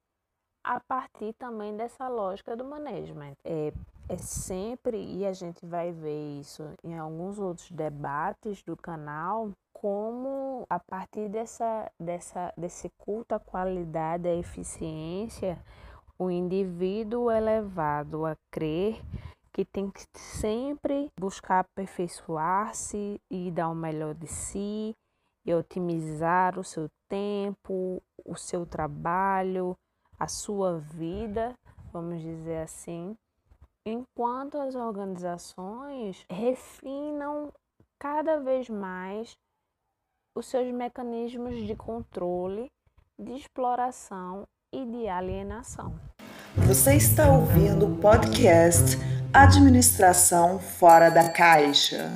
a 0.62 0.78
partir 0.78 1.32
também 1.38 1.74
dessa 1.74 2.06
lógica 2.06 2.54
do 2.54 2.66
management. 2.66 3.34
É, 3.42 3.72
é 4.10 4.16
sempre, 4.18 5.02
e 5.02 5.24
a 5.24 5.32
gente 5.32 5.64
vai 5.64 5.90
ver 5.90 6.38
isso 6.38 6.62
em 6.84 6.98
alguns 6.98 7.38
outros 7.38 7.70
debates 7.70 8.62
do 8.62 8.76
canal, 8.76 9.52
como 9.72 10.66
a 10.68 10.78
partir 10.78 11.30
dessa, 11.30 11.90
dessa, 11.98 12.52
desse 12.58 12.90
culto 12.98 13.34
à 13.34 13.40
qualidade, 13.40 14.28
à 14.28 14.34
eficiência, 14.34 15.58
o 16.20 16.30
indivíduo 16.30 17.30
é 17.30 17.40
levado 17.40 18.26
a 18.26 18.36
crer 18.50 19.00
que 19.50 19.64
tem 19.64 19.90
que 19.90 20.04
sempre 20.14 21.10
buscar 21.18 21.60
aperfeiçoar-se 21.60 23.18
e 23.30 23.50
dar 23.50 23.70
o 23.70 23.74
melhor 23.74 24.14
de 24.14 24.26
si 24.26 24.94
e 25.46 25.54
otimizar 25.54 26.58
o 26.58 26.62
seu 26.62 26.90
tempo, 27.08 28.02
o 28.22 28.36
seu 28.36 28.66
trabalho, 28.66 29.74
a 30.18 30.28
sua 30.28 30.78
vida, 30.78 31.54
vamos 31.90 32.20
dizer 32.20 32.64
assim, 32.64 33.16
enquanto 33.86 34.58
as 34.58 34.74
organizações 34.74 36.26
refinam 36.30 37.50
cada 37.98 38.38
vez 38.38 38.68
mais 38.68 39.38
os 40.36 40.44
seus 40.44 40.70
mecanismos 40.70 41.56
de 41.66 41.74
controle, 41.74 42.70
de 43.18 43.32
exploração 43.32 44.46
e 44.72 44.84
de 44.84 45.08
alienação. 45.08 45.94
Você 46.66 46.94
está 46.94 47.30
ouvindo 47.30 47.86
o 47.86 47.96
podcast 47.96 48.96
Administração 49.32 50.58
Fora 50.58 51.10
da 51.10 51.30
Caixa. 51.30 52.14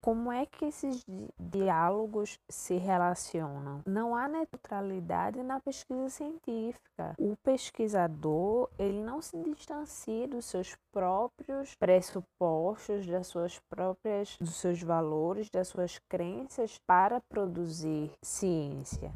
Como 0.00 0.32
é 0.32 0.46
que 0.46 0.64
esses 0.64 1.04
diálogos 1.38 2.38
se 2.48 2.76
relacionam? 2.76 3.82
Não 3.86 4.14
há 4.14 4.26
neutralidade 4.28 5.42
na 5.42 5.60
pesquisa 5.60 6.08
científica. 6.08 7.14
O 7.18 7.36
pesquisador, 7.36 8.70
ele 8.78 9.02
não 9.02 9.20
se 9.20 9.36
distancia 9.42 10.26
dos 10.26 10.46
seus 10.46 10.76
próprios 10.92 11.74
pressupostos, 11.74 13.06
das 13.06 13.26
suas 13.26 13.58
próprias, 13.68 14.36
dos 14.40 14.56
seus 14.56 14.82
valores, 14.82 15.50
das 15.50 15.68
suas 15.68 15.98
crenças 16.08 16.78
para 16.86 17.20
produzir 17.20 18.10
ciência, 18.22 19.12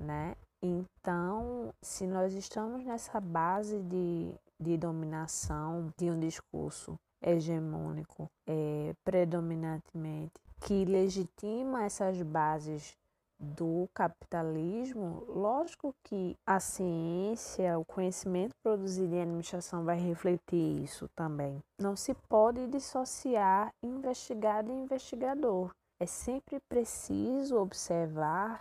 né? 0.00 0.36
Então, 0.62 1.72
se 1.80 2.06
nós 2.06 2.34
estamos 2.34 2.84
nessa 2.84 3.20
base 3.20 3.78
de, 3.80 4.34
de 4.58 4.76
dominação 4.76 5.92
de 5.96 6.10
um 6.10 6.18
discurso 6.18 6.98
hegemônico 7.22 8.28
é, 8.48 8.92
predominantemente 9.04 10.32
que 10.60 10.84
legitima 10.84 11.84
essas 11.84 12.20
bases 12.22 12.96
do 13.40 13.88
capitalismo, 13.94 15.24
lógico 15.28 15.94
que 16.02 16.36
a 16.44 16.58
ciência, 16.58 17.78
o 17.78 17.84
conhecimento 17.84 18.52
produzido 18.64 19.14
em 19.14 19.22
administração 19.22 19.84
vai 19.84 19.96
refletir 19.96 20.82
isso 20.82 21.08
também. 21.14 21.62
Não 21.80 21.94
se 21.94 22.14
pode 22.28 22.66
dissociar 22.66 23.72
investigado 23.80 24.72
e 24.72 24.74
investigador. 24.74 25.70
É 26.00 26.06
sempre 26.06 26.58
preciso 26.68 27.56
observar 27.56 28.60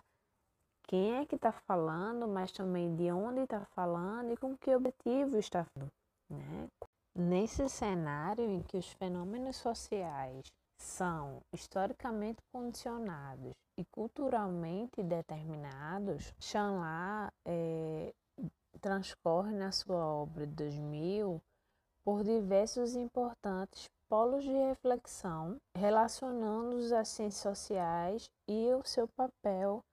quem 0.88 1.18
é 1.18 1.26
que 1.26 1.36
está 1.36 1.52
falando, 1.52 2.28
mas 2.28 2.52
também 2.52 2.96
de 2.96 3.12
onde 3.12 3.42
está 3.42 3.66
falando 3.76 4.32
e 4.32 4.38
com 4.38 4.56
que 4.58 4.74
objetivo 4.74 5.38
está 5.38 5.66
falando. 5.66 5.92
Né? 6.30 6.68
Nesse 7.16 7.68
cenário 7.68 8.44
em 8.44 8.62
que 8.62 8.78
os 8.78 8.92
fenômenos 8.94 9.58
sociais 9.58 10.46
são 10.80 11.42
historicamente 11.54 12.42
condicionados 12.52 13.54
e 13.78 13.84
culturalmente 13.86 15.04
determinados, 15.04 16.34
Chanla 16.40 17.32
é, 17.46 18.14
transcorre 18.80 19.54
na 19.54 19.72
sua 19.72 20.06
obra 20.06 20.46
de 20.46 20.54
2000 20.54 21.42
por 22.06 22.24
diversos 22.24 22.96
importantes 22.96 23.90
polos 24.10 24.44
de 24.44 24.52
reflexão 24.52 25.58
relacionando 25.76 26.78
as 26.96 27.10
ciências 27.10 27.42
sociais 27.42 28.30
e 28.48 28.74
o 28.74 28.82
seu 28.86 29.08
papel 29.10 29.84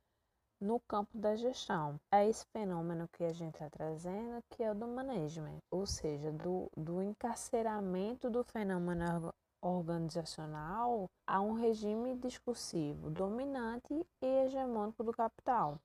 no 0.65 0.81
campo 0.89 1.17
da 1.19 1.37
gestão. 1.37 2.01
É 2.11 2.27
esse 2.27 2.45
fenômeno 2.47 3.07
que 3.13 3.23
a 3.23 3.33
gente 3.33 3.55
está 3.55 3.69
trazendo, 3.69 4.43
que 4.51 4.63
é 4.63 4.71
o 4.71 4.75
do 4.75 4.87
management, 4.87 5.59
ou 5.71 5.87
seja, 5.87 6.33
do, 6.33 6.71
do 6.75 7.03
encarceramento 7.03 8.31
do 8.31 8.43
fenômeno 8.43 9.31
organizacional 9.63 11.07
a 11.27 11.41
um 11.41 11.53
regime 11.53 12.17
discursivo 12.17 13.11
dominante 13.11 13.95
e 14.23 14.27
hegemônico 14.27 15.05
do 15.05 15.13
capital. 15.13 15.79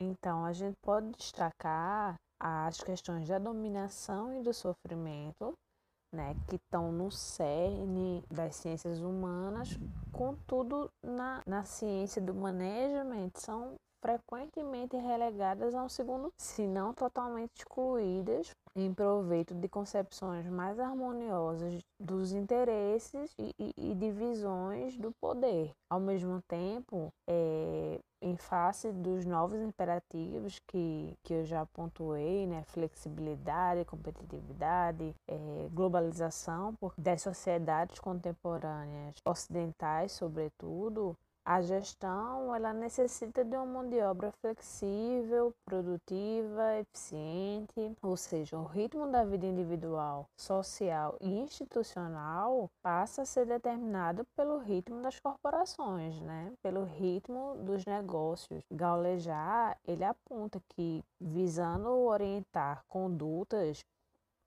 Então, 0.00 0.44
a 0.44 0.52
gente 0.52 0.76
pode 0.82 1.10
destacar 1.12 2.16
as 2.38 2.78
questões 2.82 3.28
da 3.28 3.38
dominação 3.38 4.38
e 4.38 4.42
do 4.42 4.52
sofrimento, 4.52 5.54
né, 6.12 6.36
que 6.46 6.56
estão 6.56 6.92
no 6.92 7.10
cerne 7.10 8.22
das 8.30 8.56
ciências 8.56 9.00
humanas, 9.00 9.78
contudo, 10.12 10.90
na, 11.02 11.42
na 11.46 11.62
ciência 11.64 12.20
do 12.20 12.34
management, 12.34 13.30
são 13.34 13.76
frequentemente 14.02 14.96
relegadas 14.96 15.74
a 15.74 15.82
um 15.82 15.88
segundo, 15.88 16.32
se 16.36 16.66
não 16.66 16.92
totalmente 16.92 17.52
excluídas, 17.56 18.50
em 18.74 18.92
proveito 18.92 19.54
de 19.54 19.68
concepções 19.68 20.46
mais 20.48 20.80
harmoniosas 20.80 21.78
dos 22.00 22.32
interesses 22.32 23.32
e, 23.38 23.54
e, 23.58 23.72
e 23.76 23.94
divisões 23.94 24.96
do 24.98 25.12
poder. 25.12 25.72
Ao 25.88 26.00
mesmo 26.00 26.42
tempo, 26.48 27.12
é, 27.28 28.00
em 28.20 28.36
face 28.36 28.90
dos 28.92 29.24
novos 29.24 29.60
imperativos 29.60 30.58
que, 30.66 31.14
que 31.22 31.34
eu 31.34 31.44
já 31.44 31.66
pontuei, 31.66 32.46
né, 32.46 32.62
flexibilidade, 32.64 33.84
competitividade, 33.84 35.14
é, 35.28 35.68
globalização 35.72 36.74
das 36.96 37.20
sociedades 37.20 37.98
contemporâneas 37.98 39.16
ocidentais, 39.26 40.12
sobretudo, 40.12 41.16
a 41.44 41.60
gestão 41.60 42.54
ela 42.54 42.72
necessita 42.72 43.44
de 43.44 43.56
uma 43.56 43.66
mão 43.66 43.88
de 43.88 44.00
obra 44.00 44.32
flexível, 44.40 45.52
produtiva, 45.64 46.78
eficiente, 46.78 47.96
ou 48.02 48.16
seja, 48.16 48.56
o 48.58 48.64
ritmo 48.64 49.10
da 49.10 49.24
vida 49.24 49.46
individual, 49.46 50.28
social 50.36 51.16
e 51.20 51.28
institucional 51.28 52.70
passa 52.82 53.22
a 53.22 53.26
ser 53.26 53.46
determinado 53.46 54.24
pelo 54.36 54.58
ritmo 54.58 55.02
das 55.02 55.18
corporações, 55.18 56.20
né? 56.20 56.52
pelo 56.62 56.84
ritmo 56.84 57.56
dos 57.56 57.84
negócios. 57.84 58.62
Gaulejar 58.70 59.76
ele 59.86 60.04
aponta 60.04 60.62
que 60.70 61.04
visando 61.20 61.88
orientar 61.88 62.84
condutas 62.88 63.84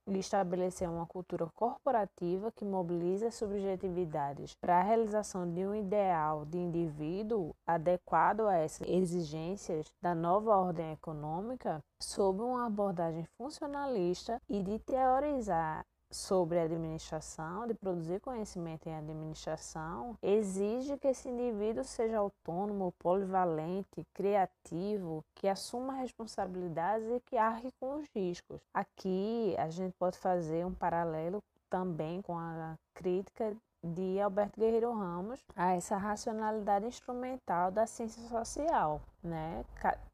e 0.08 0.18
estabelecer 0.20 0.90
uma 0.90 1.06
cultura 1.06 1.48
corporativa 1.56 2.52
que 2.52 2.64
mobilize 2.64 3.26
as 3.26 3.36
subjetividades 3.36 4.56
para 4.56 4.80
a 4.80 4.84
realização 4.84 5.52
de 5.52 5.66
um 5.66 5.74
ideal 5.74 6.46
de 6.46 6.58
indivíduo 6.58 7.56
adequado 7.66 8.42
a 8.42 8.58
essas 8.58 8.88
exigências 8.88 9.92
da 10.02 10.14
nova 10.14 10.56
ordem 10.56 10.92
econômica, 10.92 11.84
sob 12.00 12.42
uma 12.42 12.68
abordagem 12.68 13.26
funcionalista 13.38 14.42
e 14.48 14.62
de 14.62 14.80
teorizar 14.80 15.86
sobre 16.16 16.60
administração, 16.60 17.68
de 17.68 17.74
produzir 17.74 18.22
conhecimento 18.22 18.88
em 18.88 18.96
administração, 18.96 20.18
exige 20.24 20.98
que 20.98 21.10
esse 21.10 21.28
indivíduo 21.30 21.84
seja 21.84 22.18
autônomo, 22.18 22.94
polivalente, 22.98 24.06
criativo, 24.14 25.24
que 25.36 25.48
assuma 25.48 25.94
responsabilidades 25.94 27.08
e 27.12 27.20
que 27.20 27.38
arque 27.38 27.70
com 27.80 27.96
os 27.98 28.08
riscos. 28.16 28.62
Aqui 28.74 29.56
a 29.58 29.70
gente 29.70 29.94
pode 30.00 30.18
fazer 30.18 30.66
um 30.66 30.74
paralelo 30.74 31.44
também 31.70 32.22
com 32.22 32.38
a 32.38 32.76
crítica 32.94 33.56
de 33.86 34.20
Alberto 34.20 34.60
Guerreiro 34.60 34.92
Ramos 34.92 35.40
a 35.56 35.74
essa 35.74 35.96
racionalidade 35.96 36.88
instrumental 36.88 37.72
da 37.72 37.86
ciência 37.86 38.22
social, 38.28 39.02
né? 39.24 39.64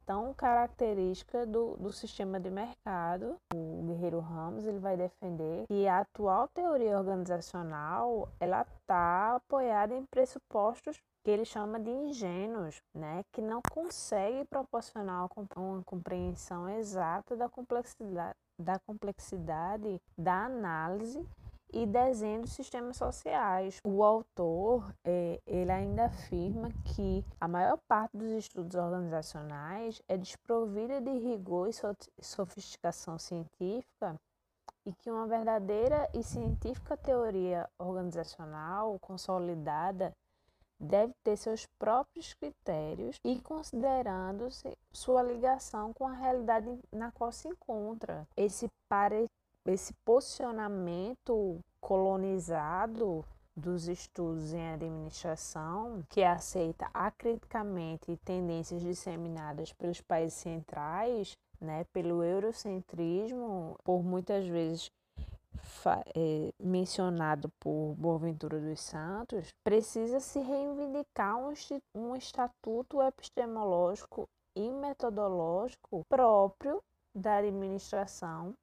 tão 0.05 0.33
característica 0.33 1.45
do, 1.45 1.77
do 1.77 1.91
sistema 1.93 2.39
de 2.39 2.49
mercado. 2.49 3.37
O 3.53 3.83
Guerreiro 3.87 4.19
Ramos 4.19 4.65
ele 4.65 4.79
vai 4.79 4.97
defender 4.97 5.65
que 5.67 5.87
a 5.87 5.99
atual 5.99 6.49
teoria 6.49 6.97
organizacional 6.97 8.27
ela 8.39 8.63
está 8.63 9.35
apoiada 9.35 9.95
em 9.95 10.05
pressupostos 10.05 10.97
que 11.23 11.29
ele 11.29 11.45
chama 11.45 11.79
de 11.79 11.89
ingênuos, 11.89 12.81
né, 12.93 13.23
que 13.31 13.41
não 13.41 13.61
consegue 13.71 14.45
proporcionar 14.45 15.27
uma 15.55 15.83
compreensão 15.83 16.67
exata 16.69 17.35
da 17.35 17.47
complexidade, 17.47 18.35
da 18.59 18.79
complexidade 18.79 20.01
da 20.17 20.45
análise 20.45 21.25
e 21.73 21.85
desenho 21.85 22.41
dos 22.41 22.51
sistemas 22.51 22.97
sociais. 22.97 23.79
O 23.85 24.03
autor 24.03 24.93
é, 25.05 25.39
ele 25.45 25.71
ainda 25.71 26.05
afirma 26.05 26.69
que 26.83 27.23
a 27.39 27.47
maior 27.47 27.77
parte 27.87 28.17
dos 28.17 28.31
estudos 28.31 28.75
organizacionais 28.75 30.01
é 30.07 30.17
desprovida 30.17 30.99
de 30.99 31.11
rigor 31.11 31.69
e 31.69 32.23
sofisticação 32.23 33.17
científica 33.17 34.19
e 34.85 34.93
que 34.93 35.11
uma 35.11 35.27
verdadeira 35.27 36.09
e 36.13 36.23
científica 36.23 36.97
teoria 36.97 37.69
organizacional 37.77 38.97
consolidada 38.99 40.13
deve 40.81 41.13
ter 41.23 41.37
seus 41.37 41.67
próprios 41.77 42.33
critérios 42.33 43.17
e 43.23 43.39
considerando 43.39 44.47
sua 44.91 45.21
ligação 45.21 45.93
com 45.93 46.07
a 46.07 46.13
realidade 46.13 46.79
na 46.91 47.11
qual 47.11 47.31
se 47.31 47.47
encontra. 47.47 48.27
Esse 48.35 48.67
pare 48.89 49.27
esse 49.65 49.93
posicionamento 50.03 51.59
colonizado 51.79 53.23
dos 53.55 53.87
estudos 53.87 54.53
em 54.53 54.71
administração, 54.71 56.03
que 56.09 56.23
aceita 56.23 56.89
acriticamente 56.93 58.17
tendências 58.25 58.81
disseminadas 58.81 59.71
pelos 59.73 60.01
países 60.01 60.39
centrais, 60.39 61.37
né, 61.59 61.83
pelo 61.93 62.23
eurocentrismo, 62.23 63.77
por 63.83 64.01
muitas 64.03 64.47
vezes 64.47 64.89
é, 66.15 66.53
mencionado 66.59 67.49
por 67.59 67.95
Boaventura 67.97 68.59
dos 68.59 68.79
Santos, 68.81 69.49
precisa 69.63 70.19
se 70.19 70.39
reivindicar 70.39 71.37
um, 71.37 71.53
um 71.95 72.15
estatuto 72.15 73.01
epistemológico 73.01 74.27
e 74.55 74.69
metodológico 74.71 76.03
próprio 76.09 76.81
da 77.13 77.37
administração 77.37 78.53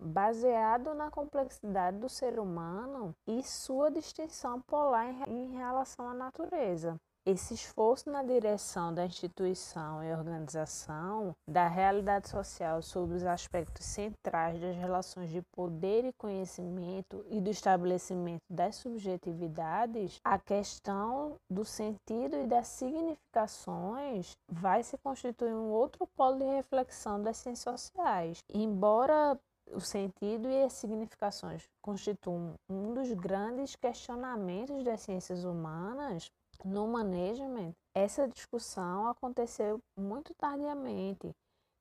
baseado 0.00 0.94
na 0.94 1.10
complexidade 1.10 1.98
do 1.98 2.08
ser 2.08 2.38
humano 2.38 3.14
e 3.26 3.42
sua 3.42 3.90
distinção 3.90 4.60
polar 4.60 5.28
em 5.28 5.56
relação 5.56 6.08
à 6.08 6.14
natureza. 6.14 6.96
Esse 7.30 7.52
esforço 7.52 8.10
na 8.10 8.22
direção 8.22 8.94
da 8.94 9.04
instituição 9.04 10.02
e 10.02 10.10
organização 10.14 11.36
da 11.46 11.68
realidade 11.68 12.26
social 12.26 12.80
sobre 12.80 13.16
os 13.16 13.22
aspectos 13.22 13.84
centrais 13.84 14.58
das 14.58 14.74
relações 14.74 15.28
de 15.28 15.42
poder 15.54 16.06
e 16.06 16.12
conhecimento 16.14 17.22
e 17.28 17.38
do 17.38 17.50
estabelecimento 17.50 18.40
das 18.48 18.76
subjetividades, 18.76 20.18
a 20.24 20.38
questão 20.38 21.36
do 21.50 21.66
sentido 21.66 22.34
e 22.34 22.46
das 22.46 22.66
significações 22.68 24.34
vai 24.48 24.82
se 24.82 24.96
constituir 24.96 25.52
um 25.52 25.68
outro 25.68 26.06
polo 26.16 26.38
de 26.38 26.46
reflexão 26.46 27.22
das 27.22 27.36
ciências 27.36 27.78
sociais. 27.78 28.42
Embora 28.48 29.38
o 29.70 29.80
sentido 29.80 30.48
e 30.48 30.62
as 30.62 30.72
significações 30.72 31.68
constituem 31.82 32.54
um 32.70 32.94
dos 32.94 33.12
grandes 33.12 33.76
questionamentos 33.76 34.82
das 34.82 35.02
ciências 35.02 35.44
humanas 35.44 36.30
no 36.64 36.86
management. 36.86 37.72
Essa 37.94 38.28
discussão 38.28 39.08
aconteceu 39.08 39.80
muito 39.98 40.32
tardiamente 40.34 41.30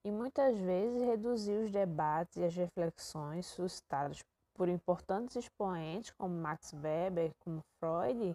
e 0.05 0.11
muitas 0.11 0.57
vezes 0.57 1.01
reduziu 1.01 1.63
os 1.63 1.71
debates 1.71 2.37
e 2.37 2.43
as 2.43 2.55
reflexões 2.55 3.45
suscitadas 3.45 4.19
por 4.55 4.67
importantes 4.67 5.35
expoentes 5.35 6.11
como 6.17 6.33
Max 6.33 6.73
Weber, 6.73 7.31
como 7.43 7.61
Freud. 7.79 8.33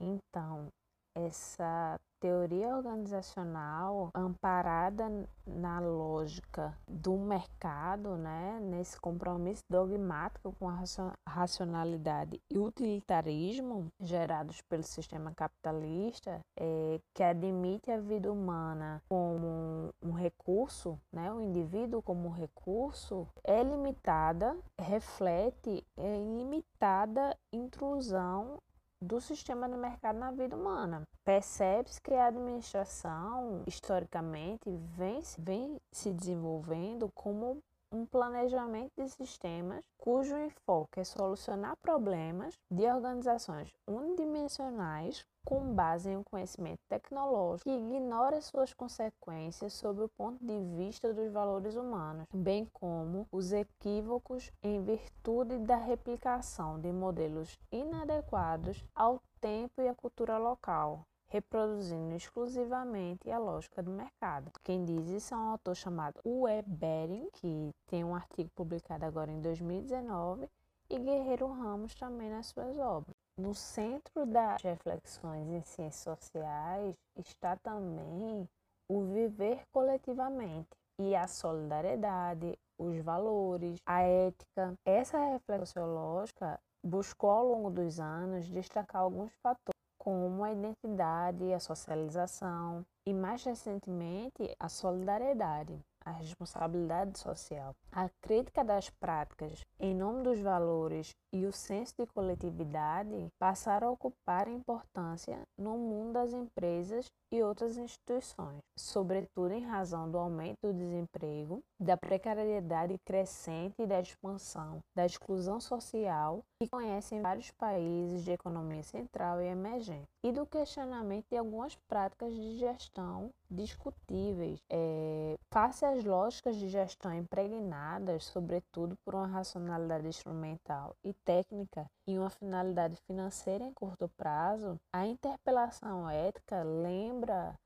Então, 0.00 0.68
essa 1.16 1.98
teoria 2.20 2.76
organizacional 2.76 4.10
amparada 4.14 5.08
na 5.46 5.78
lógica 5.80 6.76
do 6.88 7.16
mercado, 7.16 8.16
né, 8.16 8.58
nesse 8.60 9.00
compromisso 9.00 9.62
dogmático 9.70 10.54
com 10.58 10.68
a 10.68 10.82
racionalidade 11.28 12.40
e 12.50 12.58
utilitarismo 12.58 13.88
gerados 14.00 14.60
pelo 14.62 14.82
sistema 14.82 15.32
capitalista, 15.34 16.40
é, 16.58 17.00
que 17.14 17.22
admite 17.22 17.90
a 17.90 18.00
vida 18.00 18.30
humana 18.30 19.02
como 19.08 19.90
um 20.02 20.12
recurso, 20.12 20.98
né, 21.12 21.32
o 21.32 21.40
indivíduo 21.40 22.02
como 22.02 22.28
um 22.28 22.32
recurso, 22.32 23.28
é 23.44 23.62
limitada, 23.62 24.56
reflete 24.80 25.84
é, 25.96 26.18
limitada 26.18 27.36
intrusão 27.52 28.58
do 29.00 29.20
sistema 29.20 29.68
do 29.68 29.76
mercado 29.76 30.18
na 30.18 30.30
vida 30.30 30.56
humana. 30.56 31.02
Percebe-se 31.24 32.00
que 32.00 32.14
a 32.14 32.26
administração, 32.26 33.62
historicamente, 33.66 34.70
vem, 34.96 35.20
vem 35.38 35.80
se 35.92 36.12
desenvolvendo 36.12 37.10
como 37.14 37.62
um 37.96 38.04
planejamento 38.04 38.92
de 38.98 39.08
sistemas 39.08 39.82
cujo 39.96 40.36
enfoque 40.36 41.00
é 41.00 41.04
solucionar 41.04 41.74
problemas 41.78 42.54
de 42.70 42.86
organizações 42.86 43.74
unidimensionais 43.86 45.24
com 45.46 45.72
base 45.74 46.10
em 46.10 46.16
um 46.16 46.22
conhecimento 46.22 46.80
tecnológico 46.88 47.70
que 47.70 47.76
ignora 47.76 48.42
suas 48.42 48.74
consequências 48.74 49.72
sob 49.72 50.02
o 50.02 50.08
ponto 50.10 50.44
de 50.44 50.58
vista 50.76 51.14
dos 51.14 51.32
valores 51.32 51.74
humanos, 51.74 52.26
bem 52.34 52.68
como 52.72 53.26
os 53.32 53.52
equívocos 53.52 54.52
em 54.62 54.82
virtude 54.82 55.58
da 55.58 55.76
replicação 55.76 56.78
de 56.78 56.92
modelos 56.92 57.58
inadequados 57.72 58.84
ao 58.94 59.22
tempo 59.40 59.80
e 59.80 59.88
à 59.88 59.94
cultura 59.94 60.36
local, 60.36 61.06
reproduzindo 61.36 62.14
exclusivamente 62.14 63.30
a 63.30 63.38
lógica 63.38 63.82
do 63.82 63.90
mercado. 63.90 64.50
Quem 64.64 64.84
diz 64.86 65.06
isso 65.08 65.34
é 65.34 65.36
um 65.36 65.50
autor 65.50 65.74
chamado 65.74 66.18
Uwe 66.24 66.62
Bering, 66.66 67.28
que 67.34 67.70
tem 67.86 68.02
um 68.02 68.14
artigo 68.14 68.48
publicado 68.54 69.04
agora 69.04 69.30
em 69.30 69.40
2019, 69.40 70.48
e 70.88 70.98
Guerreiro 70.98 71.46
Ramos 71.48 71.94
também 71.94 72.30
nas 72.30 72.46
suas 72.46 72.78
obras. 72.78 73.14
No 73.38 73.54
centro 73.54 74.24
das 74.24 74.62
reflexões 74.62 75.46
em 75.48 75.60
ciências 75.60 75.96
sociais 75.96 76.94
está 77.18 77.54
também 77.56 78.48
o 78.88 79.02
viver 79.02 79.62
coletivamente 79.70 80.70
e 80.98 81.14
a 81.14 81.26
solidariedade, 81.26 82.58
os 82.78 82.96
valores, 83.00 83.78
a 83.84 84.00
ética. 84.00 84.74
Essa 84.86 85.18
reflexão 85.18 85.66
sociológica 85.66 86.58
buscou 86.82 87.28
ao 87.28 87.46
longo 87.46 87.70
dos 87.70 88.00
anos 88.00 88.48
destacar 88.48 89.02
alguns 89.02 89.32
fatores 89.42 89.75
como 90.06 90.44
a 90.44 90.52
identidade, 90.52 91.52
a 91.52 91.58
socialização 91.58 92.86
e 93.04 93.12
mais 93.12 93.42
recentemente 93.42 94.54
a 94.56 94.68
solidariedade 94.68 95.76
a 96.06 96.12
responsabilidade 96.12 97.18
social, 97.18 97.74
a 97.90 98.08
crítica 98.22 98.64
das 98.64 98.88
práticas 98.88 99.60
em 99.80 99.92
nome 99.92 100.22
dos 100.22 100.40
valores 100.40 101.10
e 101.32 101.44
o 101.44 101.52
senso 101.52 101.94
de 101.98 102.06
coletividade 102.06 103.26
passaram 103.38 103.88
a 103.88 103.90
ocupar 103.90 104.48
importância 104.48 105.42
no 105.58 105.76
mundo 105.76 106.12
das 106.12 106.32
empresas 106.32 107.06
e 107.32 107.42
outras 107.42 107.76
instituições, 107.76 108.60
sobretudo 108.78 109.52
em 109.52 109.64
razão 109.64 110.08
do 110.08 110.16
aumento 110.16 110.58
do 110.62 110.72
desemprego, 110.72 111.60
da 111.78 111.96
precariedade 111.96 112.96
crescente 113.04 113.74
e 113.80 113.86
da 113.86 114.00
expansão 114.00 114.80
da 114.94 115.04
exclusão 115.04 115.60
social 115.60 116.42
que 116.60 116.68
conhecem 116.68 117.20
vários 117.20 117.50
países 117.50 118.24
de 118.24 118.32
economia 118.32 118.82
central 118.82 119.40
e 119.40 119.46
emergente, 119.46 120.06
e 120.24 120.32
do 120.32 120.46
questionamento 120.46 121.26
de 121.30 121.36
algumas 121.36 121.76
práticas 121.88 122.34
de 122.34 122.58
gestão 122.58 123.30
discutíveis, 123.50 124.60
é, 124.70 125.38
face 125.50 125.84
às 125.84 126.04
lógicas 126.04 126.56
de 126.56 126.68
gestão 126.68 127.12
impregnadas, 127.12 128.24
sobretudo 128.24 128.96
por 129.04 129.14
uma 129.14 129.26
racionalidade 129.26 130.06
instrumental 130.06 130.96
e 131.04 131.12
técnica 131.12 131.86
e 132.06 132.18
uma 132.18 132.30
finalidade 132.30 132.96
financeira 133.06 133.64
em 133.64 133.72
curto 133.72 134.08
prazo, 134.16 134.78
a 134.92 135.06
interpelação 135.06 136.08
ética 136.08 136.62
lembra 136.62 137.58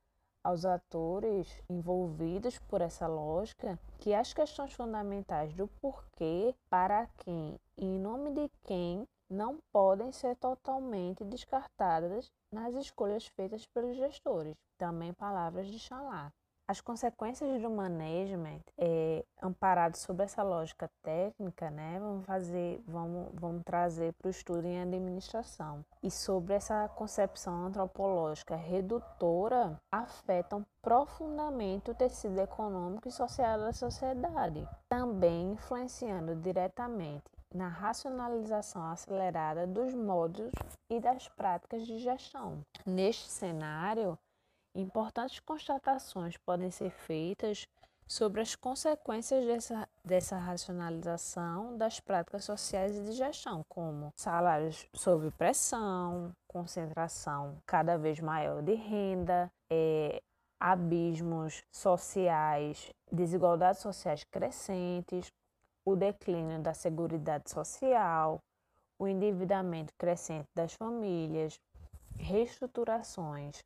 aos 0.43 0.65
atores 0.65 1.49
envolvidos 1.69 2.59
por 2.61 2.81
essa 2.81 3.07
lógica 3.07 3.79
que 3.99 4.15
as 4.15 4.33
questões 4.33 4.73
fundamentais 4.73 5.53
do 5.55 5.69
porquê, 5.81 6.55
para 6.69 7.07
quem 7.19 7.59
e 7.77 7.85
em 7.85 7.99
nome 7.99 8.31
de 8.31 8.51
quem 8.65 9.07
não 9.31 9.59
podem 9.73 10.11
ser 10.11 10.35
totalmente 10.37 11.25
descartadas 11.25 12.33
nas 12.53 12.75
escolhas 12.75 13.27
feitas 13.27 13.65
pelos 13.67 13.97
gestores. 13.97 14.57
Também 14.77 15.13
palavras 15.13 15.69
de 15.69 15.79
Chalá. 15.79 16.33
As 16.67 16.81
consequências 16.81 17.61
do 17.61 17.69
management, 17.69 18.61
é, 18.79 19.25
amparado 19.43 19.97
sobre 19.97 20.25
essa 20.25 20.41
lógica 20.45 20.89
técnica, 21.03 21.69
né, 21.69 21.99
vamos 21.99 22.25
fazer, 22.25 22.81
vamos, 22.87 23.29
vamos 23.35 23.65
trazer 23.65 24.13
para 24.13 24.29
o 24.29 24.31
estudo 24.31 24.65
em 24.67 24.81
administração. 24.81 25.85
E 26.01 26.13
sobre 26.13 26.55
essa 26.55 26.89
concepção 26.91 27.67
antropológica 27.67 28.55
redutora, 28.55 29.81
afetam 29.91 30.65
profundamente 30.81 31.91
o 31.91 31.95
tecido 31.95 32.39
econômico 32.39 33.09
e 33.09 33.13
social 33.13 33.59
da 33.59 33.73
sociedade, 33.73 34.65
também 34.89 35.55
influenciando 35.55 36.37
diretamente 36.37 37.40
na 37.55 37.69
racionalização 37.69 38.85
acelerada 38.87 39.67
dos 39.67 39.95
modos 39.95 40.51
e 40.89 41.01
das 41.01 41.29
práticas 41.29 41.87
de 41.87 41.99
gestão. 41.99 42.61
Neste 42.87 43.29
cenário, 43.29 44.19
Importantes 44.75 45.41
constatações 45.41 46.37
podem 46.37 46.71
ser 46.71 46.91
feitas 46.91 47.67
sobre 48.07 48.41
as 48.41 48.55
consequências 48.55 49.45
dessa, 49.45 49.89
dessa 50.05 50.37
racionalização 50.37 51.77
das 51.77 51.99
práticas 51.99 52.45
sociais 52.45 52.97
e 52.97 53.03
de 53.03 53.13
gestão, 53.13 53.65
como 53.69 54.13
salários 54.17 54.87
sob 54.95 55.31
pressão, 55.33 56.33
concentração 56.47 57.57
cada 57.67 57.97
vez 57.99 58.21
maior 58.21 58.63
de 58.63 58.75
renda, 58.75 59.51
é, 59.71 60.23
abismos 60.59 61.65
sociais, 61.73 62.93
desigualdades 63.11 63.81
sociais 63.81 64.23
crescentes, 64.25 65.33
o 65.91 65.97
declínio 65.97 66.61
da 66.61 66.73
segurança 66.73 67.43
social, 67.47 68.41
o 68.99 69.09
endividamento 69.09 69.93
crescente 69.99 70.47
das 70.55 70.75
famílias, 70.75 71.59
reestruturações 72.17 73.59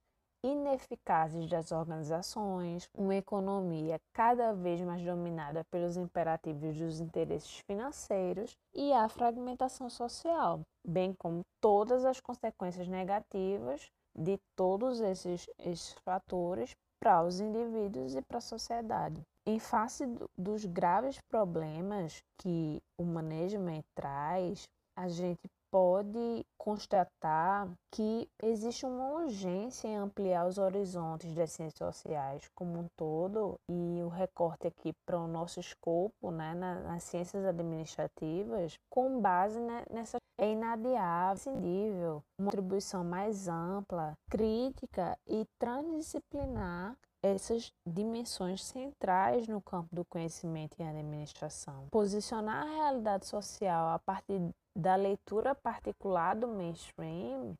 ineficazes 0.43 1.49
das 1.49 1.73
organizações, 1.73 2.89
uma 2.95 3.17
economia 3.17 3.99
cada 4.13 4.53
vez 4.53 4.81
mais 4.83 5.03
dominada 5.03 5.65
pelos 5.71 5.97
imperativos 5.97 6.77
dos 6.77 7.01
interesses 7.01 7.61
financeiros 7.67 8.55
e 8.75 8.93
a 8.93 9.09
fragmentação 9.09 9.89
social, 9.89 10.61
bem 10.87 11.15
como 11.15 11.41
todas 11.63 12.05
as 12.05 12.21
consequências 12.21 12.87
negativas 12.89 13.91
de 14.15 14.39
todos 14.55 15.01
esses, 15.01 15.49
esses 15.59 15.95
fatores 16.05 16.77
para 17.05 17.23
os 17.23 17.39
indivíduos 17.39 18.15
e 18.15 18.23
para 18.23 18.39
a 18.39 18.41
sociedade. 18.41 19.21
Em 19.47 19.59
face 19.59 20.07
do, 20.07 20.27
dos 20.39 20.65
graves 20.65 21.21
problemas 21.29 22.23
que 22.39 22.83
o 22.99 23.05
management 23.05 23.83
traz, 23.95 24.67
a 24.97 25.07
gente 25.07 25.43
pode 25.75 26.47
constatar 26.57 27.69
que 27.91 28.31
existe 28.41 28.87
uma 28.87 29.23
urgência 29.23 29.89
em 29.89 29.97
ampliar 29.97 30.47
os 30.47 30.57
horizontes 30.57 31.35
das 31.35 31.51
ciências 31.51 31.97
sociais 31.97 32.49
como 32.55 32.79
um 32.79 32.87
todo 32.97 33.59
e 33.69 34.01
o 34.01 34.07
recorte 34.07 34.69
aqui 34.69 34.93
para 35.05 35.19
o 35.19 35.27
nosso 35.27 35.59
escopo, 35.59 36.31
né, 36.31 36.55
nas 36.55 37.03
ciências 37.03 37.45
administrativas, 37.45 38.79
com 38.89 39.21
base 39.21 39.59
nessa 39.91 40.19
é 40.39 40.53
inadiável, 40.53 41.57
nível, 41.57 42.23
uma 42.39 42.51
contribuição 42.51 43.03
mais 43.03 43.49
ampla, 43.49 44.17
crítica 44.31 45.19
e 45.27 45.45
transdisciplinar 45.59 46.97
essas 47.25 47.73
dimensões 47.87 48.63
centrais 48.63 49.49
no 49.49 49.61
campo 49.63 49.89
do 49.95 50.05
conhecimento 50.05 50.77
e 50.79 50.83
administração. 50.83 51.89
Posicionar 51.91 52.67
a 52.67 52.71
realidade 52.71 53.27
social 53.27 53.95
a 53.95 53.99
partir 53.99 54.39
da 54.77 54.95
leitura 54.95 55.55
particular 55.55 56.37
do 56.37 56.49
mainstream, 56.49 57.55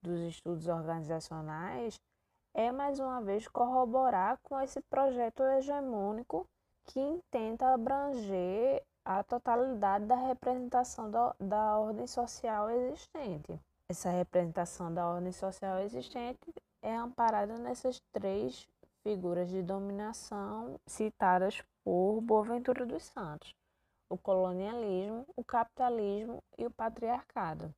dos 0.00 0.20
estudos 0.20 0.68
organizacionais, 0.68 1.98
é 2.54 2.70
mais 2.70 3.00
uma 3.00 3.20
vez 3.20 3.48
corroborar 3.48 4.38
com 4.44 4.60
esse 4.60 4.80
projeto 4.82 5.42
hegemônico 5.42 6.46
que 6.86 7.00
intenta 7.00 7.74
abranger 7.74 8.82
a 9.04 9.24
totalidade 9.24 10.06
da 10.06 10.14
representação 10.14 11.10
da, 11.10 11.34
da 11.40 11.78
ordem 11.78 12.06
social 12.06 12.70
existente. 12.70 13.58
Essa 13.90 14.10
representação 14.10 14.92
da 14.94 15.08
ordem 15.08 15.32
social 15.32 15.80
existente 15.80 16.54
é 16.82 16.94
amparada 16.94 17.58
nessas 17.58 18.00
três 18.12 18.68
figuras 19.08 19.48
de 19.48 19.62
dominação 19.62 20.78
citadas 20.86 21.62
por 21.82 22.20
Boaventura 22.20 22.84
dos 22.84 23.04
Santos: 23.04 23.54
o 24.06 24.18
colonialismo, 24.18 25.26
o 25.34 25.42
capitalismo 25.42 26.42
e 26.58 26.66
o 26.66 26.70
patriarcado. 26.70 27.74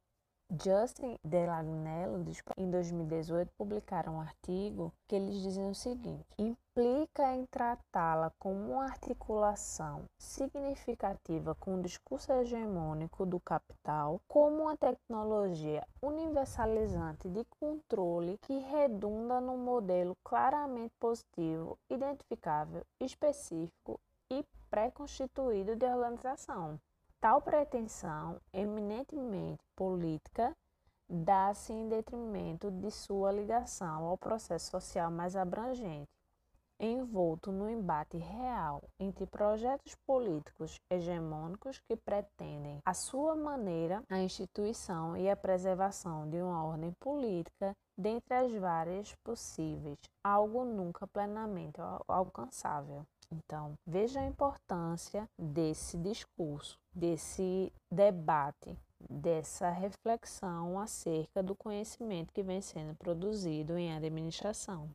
Justin 0.58 1.16
Delagnello, 1.24 2.24
em 2.56 2.68
2018, 2.68 3.52
publicaram 3.56 4.16
um 4.16 4.20
artigo 4.20 4.92
que 5.06 5.14
eles 5.14 5.40
dizem 5.40 5.70
o 5.70 5.74
seguinte: 5.76 6.26
implica 6.36 7.32
em 7.36 7.46
tratá-la 7.46 8.32
como 8.36 8.72
uma 8.72 8.84
articulação 8.86 10.06
significativa 10.18 11.54
com 11.54 11.76
o 11.76 11.82
discurso 11.82 12.32
hegemônico 12.32 13.24
do 13.24 13.38
capital, 13.38 14.20
como 14.26 14.64
uma 14.64 14.76
tecnologia 14.76 15.86
universalizante 16.02 17.28
de 17.28 17.44
controle 17.60 18.36
que 18.42 18.58
redunda 18.58 19.40
num 19.40 19.58
modelo 19.58 20.16
claramente 20.24 20.92
positivo, 20.98 21.78
identificável, 21.88 22.84
específico 23.00 24.00
e 24.28 24.44
pré-constituído 24.68 25.76
de 25.76 25.86
organização. 25.86 26.76
Tal 27.20 27.42
pretensão, 27.42 28.40
eminentemente 28.50 29.62
política, 29.76 30.56
dá-se 31.06 31.70
em 31.70 31.86
detrimento 31.86 32.70
de 32.70 32.90
sua 32.90 33.30
ligação 33.30 34.04
ao 34.06 34.16
processo 34.16 34.70
social 34.70 35.10
mais 35.10 35.36
abrangente, 35.36 36.08
envolto 36.78 37.52
no 37.52 37.68
embate 37.68 38.16
real 38.16 38.82
entre 38.98 39.26
projetos 39.26 39.94
políticos 40.06 40.80
hegemônicos 40.88 41.78
que 41.80 41.94
pretendem, 41.94 42.80
à 42.86 42.94
sua 42.94 43.36
maneira, 43.36 44.02
a 44.08 44.18
instituição 44.20 45.14
e 45.14 45.28
a 45.28 45.36
preservação 45.36 46.26
de 46.26 46.40
uma 46.40 46.64
ordem 46.64 46.92
política 46.98 47.76
dentre 47.98 48.32
as 48.32 48.54
várias 48.54 49.14
possíveis, 49.16 49.98
algo 50.24 50.64
nunca 50.64 51.06
plenamente 51.06 51.78
alcançável. 52.08 53.04
Então, 53.32 53.74
veja 53.86 54.20
a 54.20 54.26
importância 54.26 55.28
desse 55.38 55.96
discurso, 55.96 56.76
desse 56.92 57.72
debate, 57.90 58.76
dessa 59.08 59.70
reflexão 59.70 60.80
acerca 60.80 61.40
do 61.40 61.54
conhecimento 61.54 62.32
que 62.32 62.42
vem 62.42 62.60
sendo 62.60 62.94
produzido 62.96 63.78
em 63.78 63.94
administração. 63.94 64.90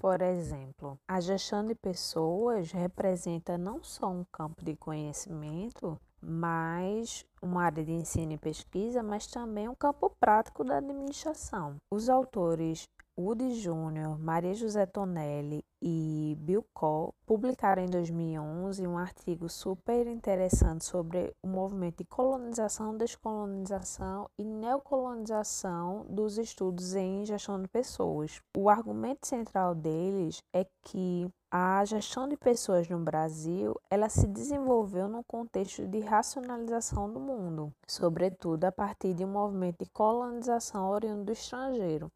Por 0.00 0.20
exemplo, 0.20 0.98
a 1.06 1.20
gestão 1.20 1.64
de 1.64 1.76
pessoas 1.76 2.72
representa 2.72 3.56
não 3.56 3.84
só 3.84 4.08
um 4.08 4.24
campo 4.32 4.64
de 4.64 4.74
conhecimento, 4.74 5.96
mas 6.22 7.26
uma 7.42 7.64
área 7.64 7.84
de 7.84 7.92
ensino 7.92 8.32
e 8.32 8.38
pesquisa, 8.38 9.02
mas 9.02 9.26
também 9.26 9.68
um 9.68 9.74
campo 9.74 10.14
prático 10.20 10.62
da 10.62 10.78
administração. 10.78 11.76
Os 11.90 12.08
autores 12.08 12.88
Woody 13.18 13.60
Júnior, 13.60 14.18
Maria 14.18 14.54
José 14.54 14.86
Tonelli 14.86 15.62
e 15.82 16.34
Bill 16.40 16.64
Cole 16.72 17.12
publicaram 17.26 17.84
em 17.84 17.90
2011 17.90 18.86
um 18.86 18.96
artigo 18.96 19.50
super 19.50 20.06
interessante 20.06 20.86
sobre 20.86 21.30
o 21.42 21.46
movimento 21.46 21.98
de 21.98 22.04
colonização, 22.06 22.96
descolonização 22.96 24.30
e 24.38 24.44
neocolonização 24.44 26.06
dos 26.08 26.38
estudos 26.38 26.94
em 26.94 27.26
gestão 27.26 27.60
de 27.60 27.68
pessoas. 27.68 28.40
O 28.56 28.70
argumento 28.70 29.26
central 29.26 29.74
deles 29.74 30.42
é 30.50 30.66
que 30.82 31.30
a 31.50 31.84
gestão 31.84 32.26
de 32.26 32.38
pessoas 32.38 32.88
no 32.88 32.98
Brasil, 32.98 33.78
ela 33.90 34.08
se 34.08 34.26
desenvolveu 34.26 35.06
no 35.06 35.22
contexto 35.22 35.86
de 35.86 36.00
racionalização 36.00 37.12
do 37.12 37.20
mundo, 37.20 37.74
sobretudo 37.86 38.64
a 38.64 38.72
partir 38.72 39.12
de 39.12 39.22
um 39.22 39.32
movimento 39.32 39.84
de 39.84 39.90
colonização 39.90 40.88
oriundo 40.88 41.24
do 41.24 41.32
estrangeiro 41.32 42.10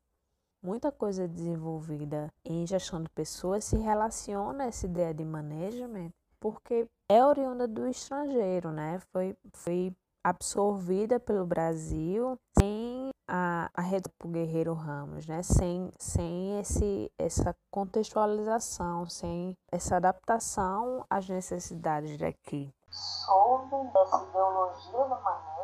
muita 0.66 0.90
coisa 0.90 1.29
desenvolvida 1.29 2.29
em 2.44 2.66
gestão 2.66 3.00
de 3.00 3.09
pessoas 3.11 3.64
se 3.64 3.76
relaciona 3.76 4.64
a 4.64 4.66
essa 4.66 4.85
ideia 4.85 5.14
de 5.14 5.24
management 5.24 6.11
porque 6.40 6.88
é 7.09 7.24
oriunda 7.24 7.68
do 7.68 7.87
estrangeiro, 7.87 8.72
né? 8.72 9.00
Foi, 9.12 9.37
foi 9.52 9.96
absorvida 10.24 11.20
pelo 11.20 11.46
Brasil 11.46 12.37
sem 12.59 13.11
a, 13.29 13.70
a 13.72 13.81
rede 13.81 14.11
do 14.20 14.29
Guerreiro 14.29 14.74
Ramos, 14.74 15.24
né? 15.29 15.40
Sem, 15.44 15.88
sem 16.00 16.59
esse, 16.59 17.12
essa 17.16 17.55
contextualização, 17.70 19.07
sem 19.07 19.57
essa 19.70 19.96
adaptação 19.96 21.07
às 21.09 21.29
necessidades 21.29 22.18
daqui. 22.18 22.74
Sobre 22.90 23.88
essa 24.02 24.24
ideologia 24.24 25.05
do 25.05 25.14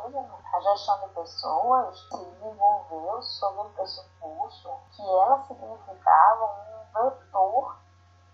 a 0.05 0.59
gestão 0.59 0.99
de 0.99 1.13
pessoas 1.13 1.97
se 1.97 2.25
desenvolveu 2.25 3.21
sob 3.21 3.59
o 3.61 3.69
pressuposto 3.69 4.69
que 4.91 5.01
ela 5.01 5.41
significava 5.43 6.45
um 6.45 7.09
vetor 7.09 7.77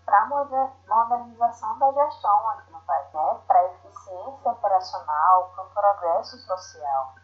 para 0.04 0.22
a 0.22 0.26
modernização 0.26 1.78
da 1.78 1.92
gestão 1.92 2.50
aqui 2.50 2.72
no 2.72 2.80
país, 2.80 3.12
né? 3.12 3.40
para 3.46 3.58
a 3.60 3.64
eficiência 3.66 4.50
operacional, 4.50 5.52
para 5.54 5.64
o 5.64 5.70
progresso 5.70 6.36
social. 6.38 7.14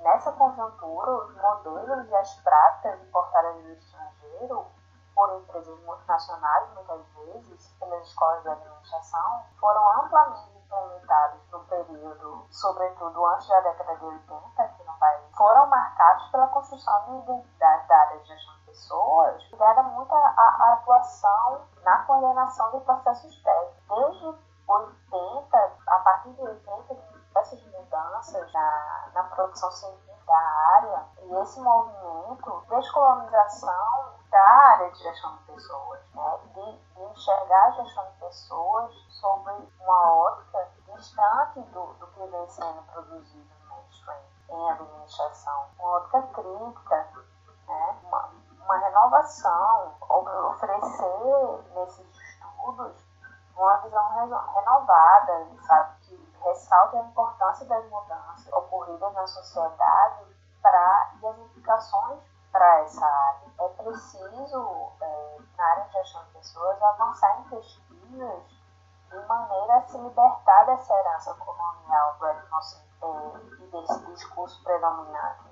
Nessa 0.00 0.32
conjuntura, 0.32 1.10
os 1.24 1.34
modelos 1.36 2.08
e 2.08 2.14
as 2.14 2.34
práticas 2.40 3.02
importadas 3.02 3.62
do 3.62 3.72
estrangeiro 3.72 4.66
por 5.14 5.34
empresas 5.40 5.80
multinacionais, 5.80 6.68
muitas 6.74 7.06
vezes, 7.14 7.74
pelas 7.80 8.06
escolas 8.06 8.42
de 8.42 8.48
administração, 8.50 9.44
foram 9.58 10.04
amplamente 10.04 10.57
implementados 10.68 11.40
no 11.50 11.60
período, 11.64 12.46
sobretudo 12.50 13.26
antes 13.26 13.48
da 13.48 13.60
década 13.60 13.96
de 13.96 14.04
80, 14.04 14.62
aqui 14.62 14.84
no 14.84 14.98
país, 14.98 15.36
foram 15.36 15.66
marcados 15.66 16.28
pela 16.30 16.46
construção 16.48 17.04
de 17.06 17.22
identidade 17.22 17.88
da 17.88 17.96
área 17.96 18.18
de 18.18 18.28
gestão 18.28 18.54
de 18.54 18.66
pessoas, 18.66 19.42
ligada 19.50 19.82
muito 19.82 20.14
à 20.14 20.72
atuação 20.74 21.62
na 21.82 22.04
coordenação 22.04 22.70
de 22.72 22.84
processos 22.84 23.42
técnicos. 23.42 23.88
Desde 23.88 24.48
80, 24.68 25.72
a 25.86 25.98
partir 26.00 26.32
de 26.34 26.42
80, 26.42 26.94
diversas 26.94 27.62
mudanças 27.72 28.52
na, 28.52 29.08
na 29.14 29.22
produção 29.24 29.70
científica 29.70 30.08
da 30.26 30.38
área 30.74 31.06
e 31.22 31.34
esse 31.36 31.60
movimento 31.60 32.60
de 32.60 32.76
descolonização 32.76 34.18
da 34.30 34.40
área 34.40 34.90
de 34.90 34.98
gestão 34.98 35.36
de 35.36 35.42
pessoas, 35.44 36.00
né? 36.14 36.38
de, 36.54 36.78
de 36.94 37.02
enxergar 37.02 37.64
a 37.64 37.70
gestão 37.70 38.04
de 38.10 38.18
pessoas 38.18 38.94
sobre 39.08 39.52
uma 39.80 40.12
ótica 40.16 40.47
distante 40.98 41.60
do, 41.60 41.86
do 41.94 42.06
que 42.08 42.26
vem 42.26 42.48
sendo 42.48 42.82
produzido 42.92 43.48
no 43.62 43.76
mainstream 43.76 44.18
em 44.50 44.70
administração, 44.70 45.66
uma 45.78 45.90
ótica 45.90 46.22
crítica, 46.22 47.08
né? 47.66 47.98
uma, 48.02 48.30
uma 48.64 48.76
renovação, 48.78 49.94
oferecer 50.00 51.64
nesses 51.74 52.06
estudos 52.16 53.08
uma 53.56 53.76
visão 53.78 54.08
renovada, 54.54 55.48
sabe, 55.66 55.96
que 56.02 56.38
ressalte 56.44 56.96
a 56.96 57.00
importância 57.00 57.66
das 57.66 57.84
mudanças 57.90 58.52
ocorridas 58.52 59.12
na 59.14 59.26
sociedade 59.26 59.77
dessa 70.68 70.94
herança 70.94 71.34
colonial 71.34 72.16
do 72.18 72.26
etnocentrismo 72.26 72.88
é, 73.02 73.64
e 73.64 73.66
desse 73.68 74.06
discurso 74.12 74.62
predominante 74.62 75.48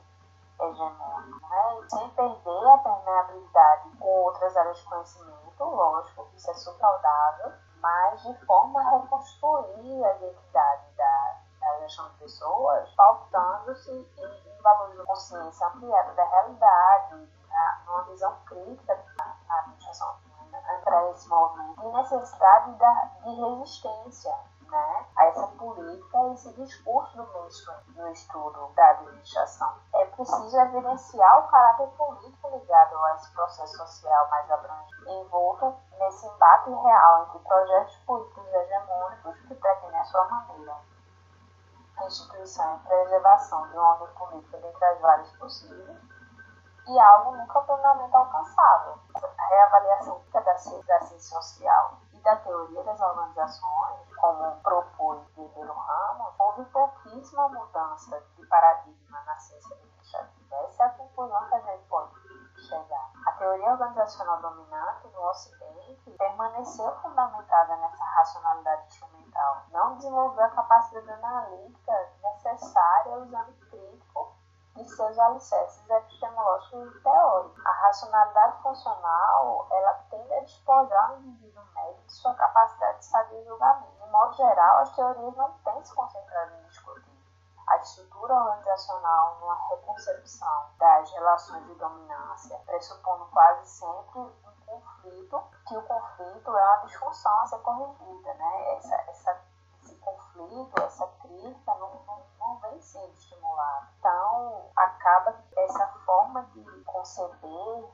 hegemônico, 0.61 1.48
né? 1.48 1.87
sem 1.88 2.11
perder 2.11 2.70
a 2.70 2.79
permeabilidade 2.79 3.90
com 3.98 4.09
outras 4.09 4.55
áreas 4.57 4.79
de 4.79 4.85
conhecimento, 4.85 5.64
lógico, 5.64 6.29
isso 6.35 6.50
é 6.50 6.55
saudável, 6.55 7.52
mas 7.81 8.22
de 8.22 8.46
forma 8.46 8.81
a 8.81 8.98
reconstruir 8.98 10.05
a 10.05 10.16
identidade 10.16 10.94
da, 10.96 11.40
da 11.61 11.81
gestão 11.81 12.09
de 12.11 12.16
pessoas, 12.18 12.90
pautando-se 12.94 13.90
em, 13.90 14.02
em 14.18 14.62
valores 14.62 14.98
de 14.98 15.07
consciência 15.07 15.66
ampliada 15.66 16.12
da 16.12 16.24
realidade, 16.24 17.29
na, 17.48 17.83
numa 17.87 18.02
visão 18.05 18.37
crítica 18.44 19.02
na 19.48 19.59
administração 19.61 20.16
para 20.85 21.11
esse 21.11 21.29
movimento 21.29 21.83
e 21.83 21.92
necessidade 21.92 22.72
da, 22.72 23.11
de 23.22 23.31
resistência 23.31 24.31
né, 24.31 24.56
essa 25.37 25.46
política 25.49 26.18
e 26.18 26.33
esse 26.33 26.53
discurso 26.55 27.16
do 27.16 27.33
mainstream 27.33 27.79
no 27.94 28.09
estudo 28.11 28.72
da 28.75 28.90
administração. 28.90 29.75
É 29.94 30.07
preciso 30.07 30.59
evidenciar 30.59 31.44
o 31.44 31.49
caráter 31.49 31.88
político 31.88 32.49
ligado 32.57 32.96
a 32.96 33.14
esse 33.16 33.31
processo 33.33 33.77
social 33.77 34.29
mais 34.31 34.51
abrangente, 34.51 35.11
envolto 35.11 35.77
nesse 35.99 36.27
embate 36.27 36.70
real 36.70 37.25
entre 37.25 37.38
projetos 37.40 37.96
políticos 38.07 38.46
hegemônicos 38.46 39.38
que 39.40 39.55
pretendem 39.55 40.01
a 40.01 40.05
sua 40.05 40.25
maneira 40.25 40.77
instituição 42.07 42.77
e 42.77 42.88
preservação 42.88 43.68
de 43.68 43.77
uma 43.77 43.94
ordem 43.94 44.14
política 44.14 44.59
dentre 44.59 44.85
as 44.85 45.01
várias 45.01 45.33
possíveis 45.37 45.99
e 46.87 46.99
algo 47.01 47.37
nunca 47.37 47.61
plenamente 47.62 48.14
alcançável. 48.14 48.99
A 49.14 49.46
reavaliação 49.49 50.22
da 50.33 50.57
ciência 50.57 51.18
social 51.18 51.99
e 52.12 52.18
da 52.20 52.37
teoria 52.37 52.83
das 52.85 53.01
organizações, 53.01 54.06
como 54.16 54.61
propôs 54.62 55.26
Guerreiro 55.35 55.72
Ramos, 55.72 56.35
houve 56.38 56.64
pouquíssima 56.66 57.48
mudança 57.48 58.22
de 58.37 58.46
paradigma 58.46 59.20
na 59.24 59.37
ciência 59.38 59.74
administrativa. 59.76 60.57
Essa 60.64 60.85
é 60.85 60.87
a 60.87 60.90
conclusão 60.90 61.48
que 61.48 61.55
a 61.55 61.61
gente 61.61 61.85
pode 61.88 62.12
chegar. 62.66 63.12
A 63.26 63.33
teoria 63.33 63.70
organizacional 63.70 64.40
dominante 64.40 65.09
no 65.09 65.22
Ocidente 65.29 66.11
permaneceu 66.16 66.94
fundamentada 67.00 67.76
nessa 67.76 68.05
racionalidade 68.05 68.87
instrumental, 68.87 69.62
não 69.70 69.96
desenvolveu 69.96 70.44
a 70.44 70.50
capacidade 70.50 71.11
analítica 71.11 72.12
necessária 72.22 73.14
ao 73.14 73.24
exame 73.24 73.52
crítico 73.70 74.37
de 74.76 74.85
seus 74.85 75.18
alicerces 75.18 75.88
epistemológicos 75.88 76.96
e 76.96 77.00
teóricos. 77.00 77.66
A 77.66 77.72
racionalidade 77.72 78.62
funcional 78.62 79.66
ela 79.70 79.94
tende 80.11 80.35
a 80.35 80.40
despojar 80.40 81.12
o 81.12 81.18
indivíduo 81.18 81.64
médio 81.74 82.05
de 82.05 82.12
sua 82.12 82.35
capacidade 82.35 82.98
de 82.98 83.05
saber 83.07 83.44
julgamento. 83.44 83.95
Modo 84.16 84.33
geral, 84.33 84.79
as 84.79 84.96
teorias 84.96 85.37
não 85.37 85.52
têm 85.59 85.85
se 85.85 85.94
concentrado 85.94 86.55
em 86.55 86.62
discutir 86.68 87.05
a 87.66 87.76
estrutura 87.76 88.35
organizacional 88.35 89.38
numa 89.40 89.68
reconcepção 89.68 90.70
das 90.79 91.11
relações 91.12 91.66
de 91.66 91.74
dominância, 91.74 92.59
pressupondo 92.64 93.26
quase 93.26 93.68
sempre 93.68 94.20
um 94.20 94.33
conflito, 94.64 95.42
que 95.68 95.76
o 95.76 95.83
conflito 95.83 96.57
é 96.57 96.64
uma 96.64 96.87
disfunção 96.87 97.40
a 97.40 97.46
ser 97.46 97.59
corrigida, 97.59 98.33
né? 98.35 98.76
Essa, 98.79 98.94
essa, 99.11 99.44
esse 99.83 99.94
conflito, 99.96 100.83
essa 100.83 101.07
crítica 101.20 101.74
não, 101.74 102.02
não, 102.07 102.26
não 102.38 102.59
vem 102.61 102.81
sendo 102.81 103.12
estimulada. 103.12 103.87
Então, 103.98 104.70
acaba 104.76 105.37
essa 105.59 105.88
forma 106.07 106.42
de 106.55 106.64
conceber 106.85 107.85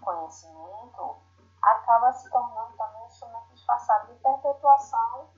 conhecimento 0.00 1.18
acaba 1.62 2.12
se 2.12 2.30
tornando 2.30 2.72
também 2.76 3.02
um 3.02 3.06
instrumento 3.06 3.56
disfarçado 3.68 4.06
de 4.06 4.18
perpetuação 4.20 5.28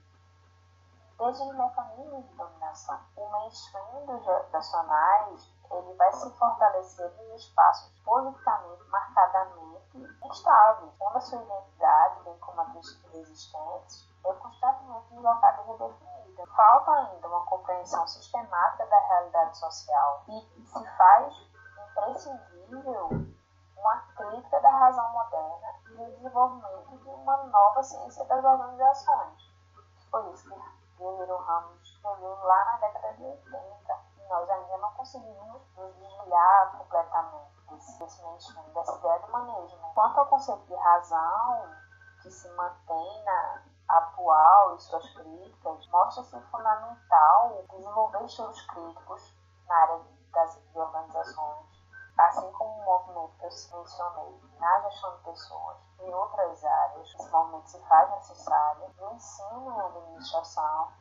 desses 1.18 1.52
mecanismos 1.56 2.24
de 2.28 2.34
dominação. 2.36 3.00
O 3.16 3.28
mainstream 3.28 4.06
dos 4.06 4.26
educacionais 4.26 5.50
ele 5.72 5.94
vai 5.94 6.12
se 6.12 6.30
fortalecer 6.38 7.12
em 7.20 7.34
espaços 7.34 7.92
politicamente 8.04 8.82
marcadamente 8.84 10.18
instáveis, 10.24 10.92
onde 11.00 11.16
a 11.16 11.20
sua 11.20 11.42
identidade, 11.42 12.20
bem 12.24 12.38
como 12.38 12.60
a 12.60 12.64
dos 12.64 13.02
resistentes, 13.12 14.08
é 14.24 14.32
constantemente 14.34 15.12
deslocada 15.12 15.62
e 15.62 15.66
redefinida. 15.66 16.46
Falta 16.56 16.92
ainda 16.92 17.28
uma 17.28 17.44
compreensão 17.46 18.06
sistemática 18.06 18.86
da 18.86 18.98
realidade 18.98 19.58
social 19.58 20.24
e 20.28 20.66
se 20.66 20.96
faz 20.96 21.34
imprescindível 21.90 23.30
uma 23.80 23.96
crítica 24.16 24.60
da 24.60 24.70
razão 24.70 25.12
moderna 25.12 25.68
e 25.90 26.02
o 26.02 26.10
desenvolvimento 26.16 26.98
de 26.98 27.08
uma 27.08 27.36
nova 27.44 27.82
ciência 27.82 28.24
das 28.26 28.44
organizações. 28.44 29.50
Foi 30.10 30.30
isso 30.32 30.48
que 30.48 30.80
Guilherme 30.96 31.32
Ramos 31.32 31.80
escreveu 31.82 32.38
lá 32.42 32.64
na 32.64 32.76
década 32.78 33.12
de 33.14 33.24
80. 33.24 34.00
E 34.18 34.28
nós 34.28 34.50
ainda 34.50 34.78
não 34.78 34.92
conseguimos 34.92 35.62
nos 35.76 35.94
desligar 35.96 36.76
completamente 36.76 37.60
desse, 37.70 38.22
mainstream, 38.22 38.64
dessa 38.74 38.96
ideia 38.96 39.18
do 39.20 39.32
manejo. 39.32 39.78
Quanto 39.94 40.18
ao 40.18 40.26
conceito 40.26 40.66
de 40.66 40.74
razão, 40.74 41.74
que 42.22 42.30
se 42.30 42.48
mantém 42.50 43.24
na, 43.24 43.62
atual 43.90 44.76
e 44.76 44.80
suas 44.80 45.08
críticas, 45.14 45.86
mostra-se 45.88 46.40
fundamental 46.50 47.64
desenvolver 47.70 48.24
estudos 48.24 48.60
críticos 48.66 49.34
na 49.66 49.74
área 49.74 50.00
das 50.32 50.60
organizações, 50.74 51.66
assim 52.26 52.52
como 52.52 52.70
o 52.70 52.84
movimento 52.84 53.36
que 53.38 53.44
eu 53.44 53.78
mencionei 53.78 54.40
na 54.58 54.80
gestão 54.80 55.16
de 55.16 55.22
pessoas 55.22 55.76
e 56.00 56.10
outras 56.10 56.64
áreas. 56.64 57.08
Esse 57.08 57.30
movimento 57.30 57.68
se 57.68 57.80
faz 57.86 58.10
necessário 58.10 58.90
no 58.98 59.12
ensino 59.14 59.76
e 59.76 59.80
administração 59.80 60.92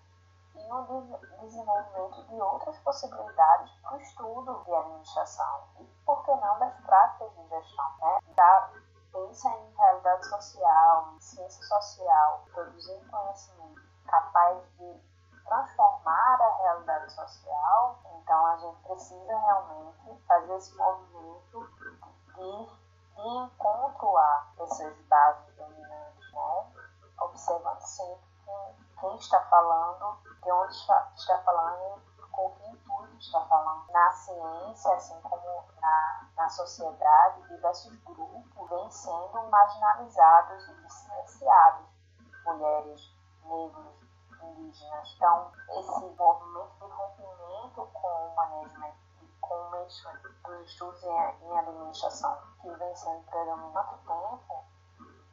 e 0.55 0.67
no 0.67 1.19
desenvolvimento 1.41 2.27
de 2.27 2.41
outras 2.41 2.77
possibilidades 2.79 3.71
para 3.81 3.97
o 3.97 4.01
estudo 4.01 4.63
de 4.65 4.73
administração 4.73 5.63
e, 5.79 5.83
por 6.05 6.23
que 6.23 6.35
não, 6.35 6.59
das 6.59 6.75
práticas 6.81 7.31
de 7.35 7.47
gestão. 7.47 7.91
Né? 7.99 8.19
Da, 8.35 8.69
pensa 9.11 9.49
em 9.49 9.73
realidade 9.75 10.25
social, 10.27 11.13
em 11.15 11.19
ciência 11.19 11.63
social, 11.65 12.45
produzindo 12.53 13.09
conhecimento 13.09 13.81
capaz 14.05 14.57
de 14.77 15.08
transformar 15.49 16.39
a 16.39 16.55
realidade 16.57 17.11
social, 17.11 17.99
então 18.05 18.45
a 18.45 18.57
gente 18.57 18.77
precisa 18.83 19.37
realmente 19.37 20.23
fazer 20.27 20.55
esse 20.55 20.77
movimento 20.77 21.67
de, 22.35 22.65
de 23.15 23.27
encontro 23.27 24.15
a 24.15 24.47
essas 24.59 24.95
bases 25.07 25.55
dominantes, 25.55 26.33
né? 26.33 26.73
observando 27.21 27.81
sempre 27.81 28.29
quem, 28.45 28.75
quem 28.99 29.15
está 29.15 29.41
falando, 29.41 30.19
de 30.43 30.51
onde 30.51 30.73
está, 30.73 31.11
está 31.15 31.39
falando 31.39 32.01
com 32.31 32.51
que 32.51 32.69
intuito 32.69 33.17
está 33.17 33.41
falando. 33.41 33.91
Na 33.91 34.11
ciência, 34.11 34.93
assim 34.93 35.19
como 35.21 35.65
na, 35.81 36.27
na 36.37 36.49
sociedade, 36.49 37.47
diversos 37.49 37.95
grupos 38.03 38.69
vêm 38.69 38.91
sendo 38.91 39.49
marginalizados 39.49 40.69
e 40.69 40.89
silenciados. 40.89 41.87
Mulheres, 42.45 43.13
negros, 43.43 44.08
indígenas. 44.43 45.13
Então, 45.15 45.51
esse 45.69 46.05
movimento 46.17 46.75
de 46.79 46.91
rompimento 46.91 47.89
com 47.93 48.07
o 48.07 48.35
management 48.35 48.93
com 49.41 49.55
o 49.55 49.71
management 49.71 50.19
dos 50.45 50.69
estudos 50.69 51.03
em, 51.03 51.45
em 51.45 51.57
administração, 51.57 52.37
que 52.61 52.69
vem 52.69 52.95
sendo 52.95 53.23
predominante 53.23 53.97
tempo, 54.05 54.63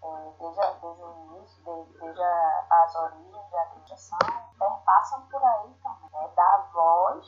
é, 0.02 0.32
desde, 0.38 0.80
desde 0.80 1.02
o 1.02 1.14
início, 1.26 1.64
desde, 1.64 1.98
desde 1.98 2.22
as 2.22 2.94
origens 2.96 3.50
da 3.50 3.62
administração, 3.62 4.18
perpassam 4.58 5.22
por 5.28 5.44
aí 5.44 5.74
também, 5.82 6.10
né? 6.10 6.32
dar 6.34 6.70
voz 6.72 7.26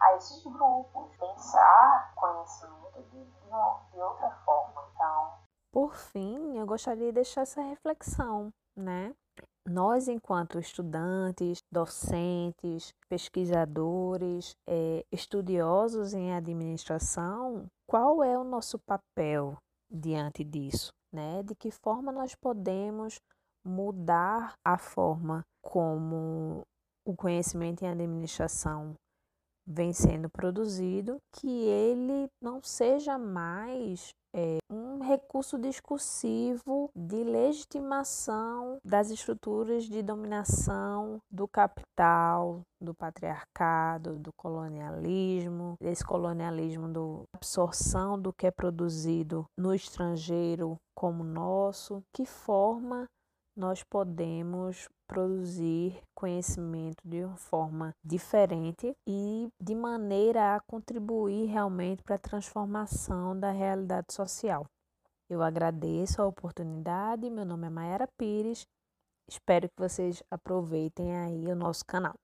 a 0.00 0.16
esses 0.16 0.42
grupos, 0.44 1.16
pensar 1.16 2.12
conhecimento 2.16 3.02
de, 3.02 3.24
de 3.24 4.00
outra 4.00 4.30
forma. 4.44 4.88
Então, 4.94 5.32
por 5.70 5.94
fim, 5.94 6.58
eu 6.58 6.66
gostaria 6.66 7.06
de 7.06 7.12
deixar 7.12 7.42
essa 7.42 7.62
reflexão, 7.62 8.52
né? 8.76 9.14
Nós, 9.68 10.08
enquanto 10.08 10.58
estudantes, 10.58 11.62
docentes, 11.70 12.92
pesquisadores, 13.08 14.56
é, 14.68 15.04
estudiosos 15.12 16.14
em 16.14 16.34
administração, 16.34 17.66
qual 17.86 18.24
é 18.24 18.36
o 18.36 18.42
nosso 18.42 18.78
papel 18.80 19.56
diante 19.88 20.42
disso? 20.42 20.92
Né? 21.12 21.42
De 21.44 21.54
que 21.54 21.70
forma 21.70 22.10
nós 22.10 22.34
podemos 22.34 23.20
mudar 23.64 24.54
a 24.64 24.76
forma 24.76 25.44
como 25.62 26.62
o 27.06 27.14
conhecimento 27.14 27.82
em 27.82 27.88
administração 27.88 28.94
vem 29.64 29.92
sendo 29.92 30.28
produzido, 30.28 31.18
que 31.32 31.48
ele 31.48 32.28
não 32.40 32.60
seja 32.60 33.16
mais 33.16 34.12
é, 34.34 34.58
um 34.70 35.00
recurso 35.00 35.58
discursivo 35.58 36.90
de 36.94 37.22
legitimação 37.22 38.78
das 38.84 39.10
estruturas 39.10 39.84
de 39.84 40.02
dominação 40.02 41.20
do 41.30 41.46
capital, 41.46 42.62
do 42.80 42.94
patriarcado, 42.94 44.18
do 44.18 44.32
colonialismo, 44.32 45.74
desse 45.80 46.04
colonialismo 46.04 46.88
da 46.88 47.00
absorção 47.34 48.20
do 48.20 48.32
que 48.32 48.46
é 48.46 48.50
produzido 48.50 49.44
no 49.58 49.74
estrangeiro 49.74 50.76
como 50.94 51.24
nosso, 51.24 52.02
que 52.12 52.24
forma 52.24 53.06
nós 53.56 53.82
podemos 53.82 54.88
produzir 55.06 56.02
conhecimento 56.14 57.02
de 57.04 57.24
uma 57.24 57.36
forma 57.36 57.94
diferente 58.02 58.96
e 59.06 59.48
de 59.60 59.74
maneira 59.74 60.56
a 60.56 60.60
contribuir 60.60 61.46
realmente 61.46 62.02
para 62.02 62.14
a 62.14 62.18
transformação 62.18 63.38
da 63.38 63.50
realidade 63.50 64.12
social. 64.12 64.66
Eu 65.28 65.42
agradeço 65.42 66.20
a 66.20 66.26
oportunidade. 66.26 67.30
Meu 67.30 67.44
nome 67.44 67.66
é 67.66 67.70
Mayara 67.70 68.08
Pires. 68.18 68.66
Espero 69.28 69.68
que 69.68 69.78
vocês 69.78 70.22
aproveitem 70.30 71.16
aí 71.16 71.46
o 71.46 71.56
nosso 71.56 71.84
canal. 71.84 72.14